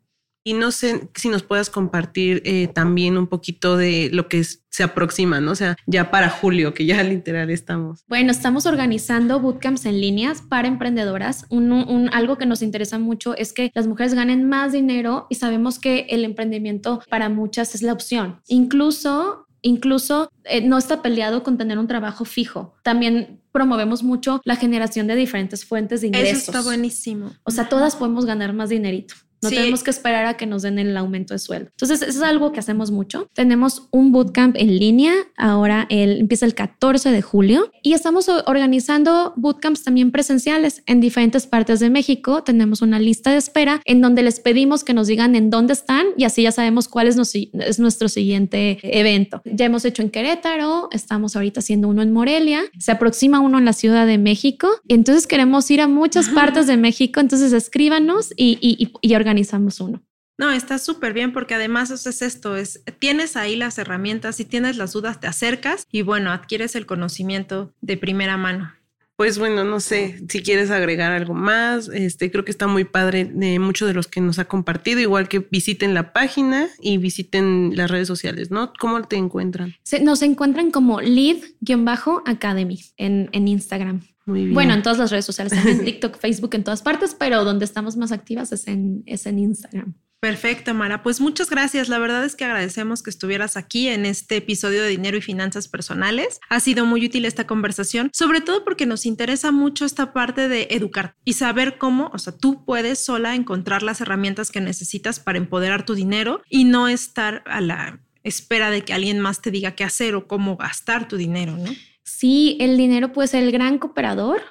Y 0.44 0.54
no 0.54 0.72
sé 0.72 1.10
si 1.16 1.30
nos 1.30 1.44
puedas 1.44 1.70
compartir 1.70 2.42
eh, 2.46 2.68
también 2.68 3.18
un 3.18 3.28
poquito 3.28 3.78
de 3.78 4.10
lo 4.12 4.28
que 4.28 4.40
es, 4.40 4.64
se 4.70 4.84
aproxima, 4.84 5.40
¿no? 5.40 5.52
O 5.52 5.56
sea, 5.56 5.76
ya 5.86 6.12
para 6.12 6.30
julio, 6.30 6.74
que 6.74 6.86
ya 6.86 7.02
literal 7.04 7.50
estamos. 7.50 8.04
Bueno, 8.08 8.32
estamos 8.32 8.66
organizando 8.66 9.40
bootcamps 9.40 9.86
en 9.86 10.02
líneas 10.02 10.42
para 10.42 10.68
emprendedoras. 10.68 11.46
Un, 11.50 11.72
un, 11.72 12.10
algo 12.14 12.38
que 12.38 12.46
nos 12.46 12.62
interesa 12.62 13.00
mucho 13.00 13.36
es 13.38 13.54
que 13.54 13.72
las 13.74 13.88
mujeres 13.88 14.14
ganen 14.14 14.48
más 14.48 14.72
dinero 14.74 15.28
y 15.30 15.36
sabemos 15.36 15.80
que 15.80 16.08
el 16.10 16.26
emprendimiento 16.26 17.02
para 17.10 17.30
muchas 17.30 17.76
es 17.76 17.82
la 17.82 17.94
opción. 17.94 18.42
Incluso 18.48 19.48
Incluso 19.66 20.30
eh, 20.44 20.62
no 20.62 20.78
está 20.78 21.02
peleado 21.02 21.42
con 21.42 21.58
tener 21.58 21.80
un 21.80 21.88
trabajo 21.88 22.26
fijo. 22.26 22.76
También 22.84 23.42
promovemos 23.54 24.04
mucho 24.04 24.42
la 24.44 24.58
generación 24.58 25.08
de 25.08 25.16
diferentes 25.16 25.64
fuentes 25.64 26.02
de 26.02 26.08
ingresos. 26.08 26.44
Eso 26.44 26.52
está 26.52 26.62
buenísimo. 26.62 27.32
O 27.44 27.52
sea, 27.52 27.70
todas 27.70 27.96
podemos 27.96 28.26
ganar 28.26 28.52
más 28.52 28.70
dinerito. 28.70 29.16
No 29.44 29.50
sí. 29.50 29.56
tenemos 29.56 29.84
que 29.84 29.92
esperar 29.92 30.26
a 30.26 30.38
que 30.38 30.46
nos 30.46 30.62
den 30.64 30.80
el 30.80 30.96
aumento 30.98 31.34
de 31.34 31.40
sueldo. 31.40 31.70
Entonces, 31.72 32.02
eso 32.02 32.20
es 32.20 32.24
algo 32.24 32.52
que 32.52 32.60
hacemos 32.60 32.92
mucho. 32.92 33.28
Tenemos 33.34 33.88
un 33.92 34.12
bootcamp 34.12 34.56
en 34.58 34.80
línea. 34.80 35.14
Ahora 35.38 35.86
el, 35.90 36.20
empieza 36.20 36.46
el 36.46 36.56
14 36.56 37.12
de 37.12 37.22
julio 37.22 37.72
y 37.82 37.94
estamos 37.94 38.30
organizando 38.30 39.34
bootcamps 39.36 39.84
también 39.84 40.12
presenciales 40.12 40.84
en 40.86 41.02
diferentes 41.02 41.46
partes 41.48 41.80
de 41.80 41.90
México. 41.90 42.44
Tenemos 42.44 42.82
una 42.82 43.00
lista 43.00 43.32
de 43.32 43.38
espera 43.38 43.82
en 43.86 44.02
donde 44.02 44.24
les 44.24 44.40
pedimos 44.40 44.84
que 44.84 44.94
nos 44.94 45.08
digan 45.08 45.36
en 45.36 45.50
dónde 45.50 45.74
están 45.74 46.08
y 46.18 46.24
así 46.24 46.44
ya 46.44 46.52
sabemos 46.52 46.88
cuál 46.88 47.08
es, 47.08 47.16
nos, 47.16 47.34
es 47.36 47.80
nuestro 47.80 48.10
siguiente 48.10 48.80
evento. 48.84 49.42
Ya 49.46 49.66
hemos 49.66 49.86
hecho 49.86 50.02
en 50.02 50.10
Querétaro, 50.10 50.90
estamos 50.92 51.36
ahorita 51.36 51.60
haciendo 51.60 51.88
uno 51.88 52.02
en 52.02 52.12
Morelia, 52.12 52.62
se 52.80 52.92
aproxima 52.92 53.40
uno 53.40 53.58
en 53.58 53.66
la 53.66 53.74
Ciudad 53.74 54.08
de 54.08 54.18
México. 54.18 54.70
Entonces 54.88 55.28
queremos 55.28 55.70
ir 55.72 55.82
a 55.82 55.88
muchas 55.88 56.30
ah. 56.30 56.36
partes 56.36 56.68
de 56.68 56.78
México. 56.78 57.20
Entonces 57.20 57.54
escríbanos 57.54 58.32
y, 58.38 58.58
y, 58.62 58.84
y, 58.84 58.92
y 59.02 59.16
organizamos 59.16 59.33
uno. 59.80 60.04
No, 60.38 60.52
está 60.52 60.80
súper 60.80 61.14
bien 61.14 61.32
porque 61.32 61.54
además 61.54 61.92
eso 61.92 62.10
es 62.10 62.22
esto, 62.22 62.56
es 62.56 62.84
tienes 63.00 63.38
ahí 63.38 63.56
las 63.56 63.78
herramientas, 63.78 64.38
si 64.38 64.46
tienes 64.46 64.78
las 64.78 64.94
dudas 64.94 65.20
te 65.20 65.28
acercas 65.28 65.86
y 65.92 66.02
bueno, 66.02 66.32
adquieres 66.32 66.76
el 66.76 66.88
conocimiento 66.88 67.72
de 67.82 67.98
primera 67.98 68.36
mano. 68.36 68.74
Pues 69.16 69.38
bueno, 69.38 69.64
no 69.64 69.80
sé 69.80 70.24
si 70.28 70.42
quieres 70.42 70.72
agregar 70.72 71.12
algo 71.12 71.36
más. 71.36 71.88
Este 71.88 72.32
creo 72.32 72.44
que 72.44 72.50
está 72.50 72.66
muy 72.66 72.84
padre 72.84 73.26
de 73.26 73.60
muchos 73.60 73.88
de 73.88 73.94
los 73.94 74.08
que 74.08 74.22
nos 74.22 74.40
ha 74.40 74.46
compartido, 74.46 75.00
igual 75.00 75.28
que 75.28 75.38
visiten 75.40 75.94
la 75.94 76.14
página 76.14 76.68
y 76.82 76.98
visiten 76.98 77.74
las 77.76 77.92
redes 77.92 78.08
sociales, 78.08 78.50
¿no? 78.50 78.74
¿Cómo 78.80 79.04
te 79.04 79.18
encuentran? 79.18 79.76
Se, 79.84 80.00
nos 80.00 80.24
encuentran 80.24 80.72
como 80.72 81.00
lead-academy 81.00 82.82
en, 82.98 83.30
en 83.32 83.48
Instagram. 83.48 84.02
Muy 84.26 84.42
bien. 84.42 84.54
Bueno, 84.54 84.74
en 84.74 84.84
todas 84.84 84.98
las 84.98 85.12
redes 85.12 85.26
sociales, 85.26 85.54
en 85.54 85.84
TikTok, 85.86 86.18
Facebook, 86.18 86.56
en 86.56 86.64
todas 86.64 86.82
partes, 86.82 87.16
pero 87.18 87.44
donde 87.44 87.66
estamos 87.66 87.98
más 87.98 88.12
activas 88.12 88.52
es 88.52 88.68
en, 88.68 89.04
es 89.06 89.26
en 89.26 89.40
Instagram. 89.40 89.96
Perfecto, 90.24 90.74
Mara. 90.74 91.04
Pues 91.04 91.20
muchas 91.20 91.50
gracias. 91.50 91.90
La 91.90 92.00
verdad 92.00 92.24
es 92.24 92.38
que 92.38 92.46
agradecemos 92.46 93.04
que 93.04 93.10
estuvieras 93.10 93.58
aquí 93.58 93.90
en 93.90 94.06
este 94.06 94.38
episodio 94.38 94.82
de 94.82 94.88
Dinero 94.88 95.18
y 95.18 95.22
Finanzas 95.22 95.68
Personales. 95.68 96.40
Ha 96.50 96.62
sido 96.62 96.86
muy 96.86 97.06
útil 97.06 97.26
esta 97.26 97.46
conversación, 97.46 98.10
sobre 98.14 98.40
todo 98.40 98.64
porque 98.64 98.86
nos 98.86 99.06
interesa 99.06 99.52
mucho 99.52 99.84
esta 99.84 100.14
parte 100.14 100.48
de 100.48 100.70
educar 100.72 101.18
y 101.26 101.34
saber 101.34 101.78
cómo, 101.78 102.10
o 102.14 102.20
sea, 102.20 102.32
tú 102.32 102.64
puedes 102.64 103.04
sola 103.04 103.36
encontrar 103.36 103.84
las 103.84 104.00
herramientas 104.00 104.50
que 104.50 104.62
necesitas 104.62 105.20
para 105.20 105.40
empoderar 105.40 105.86
tu 105.86 105.94
dinero 105.94 106.42
y 106.50 106.64
no 106.64 106.88
estar 106.88 107.44
a 107.46 107.60
la 107.60 108.00
espera 108.24 108.70
de 108.70 108.84
que 108.84 108.94
alguien 108.94 109.20
más 109.20 109.42
te 109.42 109.52
diga 109.52 109.76
qué 109.76 109.84
hacer 109.84 110.16
o 110.16 110.26
cómo 110.26 110.56
gastar 110.56 111.10
tu 111.10 111.18
dinero, 111.18 111.58
¿no? 111.58 111.70
Sí, 112.04 112.58
el 112.60 112.78
dinero 112.78 113.12
puede 113.12 113.28
ser 113.28 113.44
el 113.44 113.52
gran 113.52 113.78
cooperador 113.78 114.42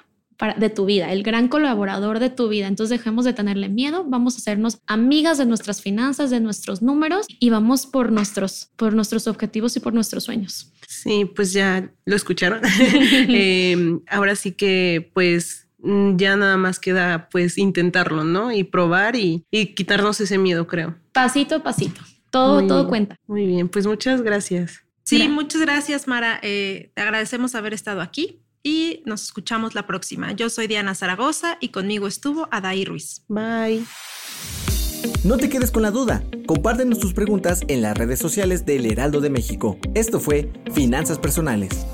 de 0.57 0.69
tu 0.69 0.85
vida, 0.85 1.11
el 1.11 1.23
gran 1.23 1.47
colaborador 1.47 2.19
de 2.19 2.29
tu 2.29 2.49
vida. 2.49 2.67
Entonces 2.67 2.97
dejemos 2.97 3.25
de 3.25 3.33
tenerle 3.33 3.69
miedo, 3.69 4.03
vamos 4.05 4.35
a 4.35 4.37
hacernos 4.37 4.79
amigas 4.87 5.37
de 5.37 5.45
nuestras 5.45 5.81
finanzas, 5.81 6.29
de 6.29 6.39
nuestros 6.39 6.81
números 6.81 7.25
y 7.39 7.49
vamos 7.49 7.85
por 7.85 8.11
nuestros, 8.11 8.69
por 8.75 8.93
nuestros 8.93 9.27
objetivos 9.27 9.75
y 9.77 9.79
por 9.79 9.93
nuestros 9.93 10.23
sueños. 10.23 10.71
Sí, 10.87 11.25
pues 11.25 11.53
ya 11.53 11.91
lo 12.05 12.15
escucharon. 12.15 12.61
Em, 13.29 14.01
ahora 14.09 14.35
sí 14.35 14.51
que 14.51 15.11
pues 15.13 15.67
mm, 15.79 16.17
ya 16.17 16.35
nada 16.35 16.57
más 16.57 16.79
queda 16.79 17.29
pues 17.29 17.57
intentarlo, 17.57 18.23
¿no? 18.23 18.51
Y 18.51 18.63
probar 18.63 19.15
y, 19.15 19.45
quitarnos 19.75 20.19
ese 20.19 20.37
miedo, 20.37 20.67
creo. 20.67 20.95
Pasito 21.13 21.55
a 21.55 21.63
pasito. 21.63 22.01
Todo, 22.29 22.65
todo 22.65 22.87
cuenta. 22.87 23.15
Muy 23.27 23.45
bien, 23.45 23.69
pues 23.69 23.85
muchas 23.85 24.23
gracias. 24.23 24.83
Sí, 25.03 25.27
muchas 25.27 25.61
gracias, 25.61 26.07
Mara. 26.07 26.39
Eh, 26.41 26.91
te 26.95 27.01
agradecemos 27.01 27.55
haber 27.55 27.73
estado 27.73 28.01
aquí 28.01 28.41
y 28.63 29.03
nos 29.05 29.23
escuchamos 29.23 29.75
la 29.75 29.85
próxima. 29.85 30.31
Yo 30.31 30.49
soy 30.49 30.67
Diana 30.67 30.95
Zaragoza 30.95 31.57
y 31.59 31.69
conmigo 31.69 32.07
estuvo 32.07 32.47
Adaí 32.51 32.85
Ruiz. 32.85 33.23
Bye. 33.27 33.83
No 35.23 35.37
te 35.37 35.49
quedes 35.49 35.71
con 35.71 35.81
la 35.83 35.91
duda. 35.91 36.23
Compártenos 36.45 36.99
tus 36.99 37.13
preguntas 37.13 37.61
en 37.67 37.81
las 37.81 37.97
redes 37.97 38.19
sociales 38.19 38.65
del 38.65 38.85
Heraldo 38.85 39.19
de 39.19 39.29
México. 39.29 39.77
Esto 39.93 40.19
fue 40.19 40.51
Finanzas 40.73 41.19
Personales. 41.19 41.85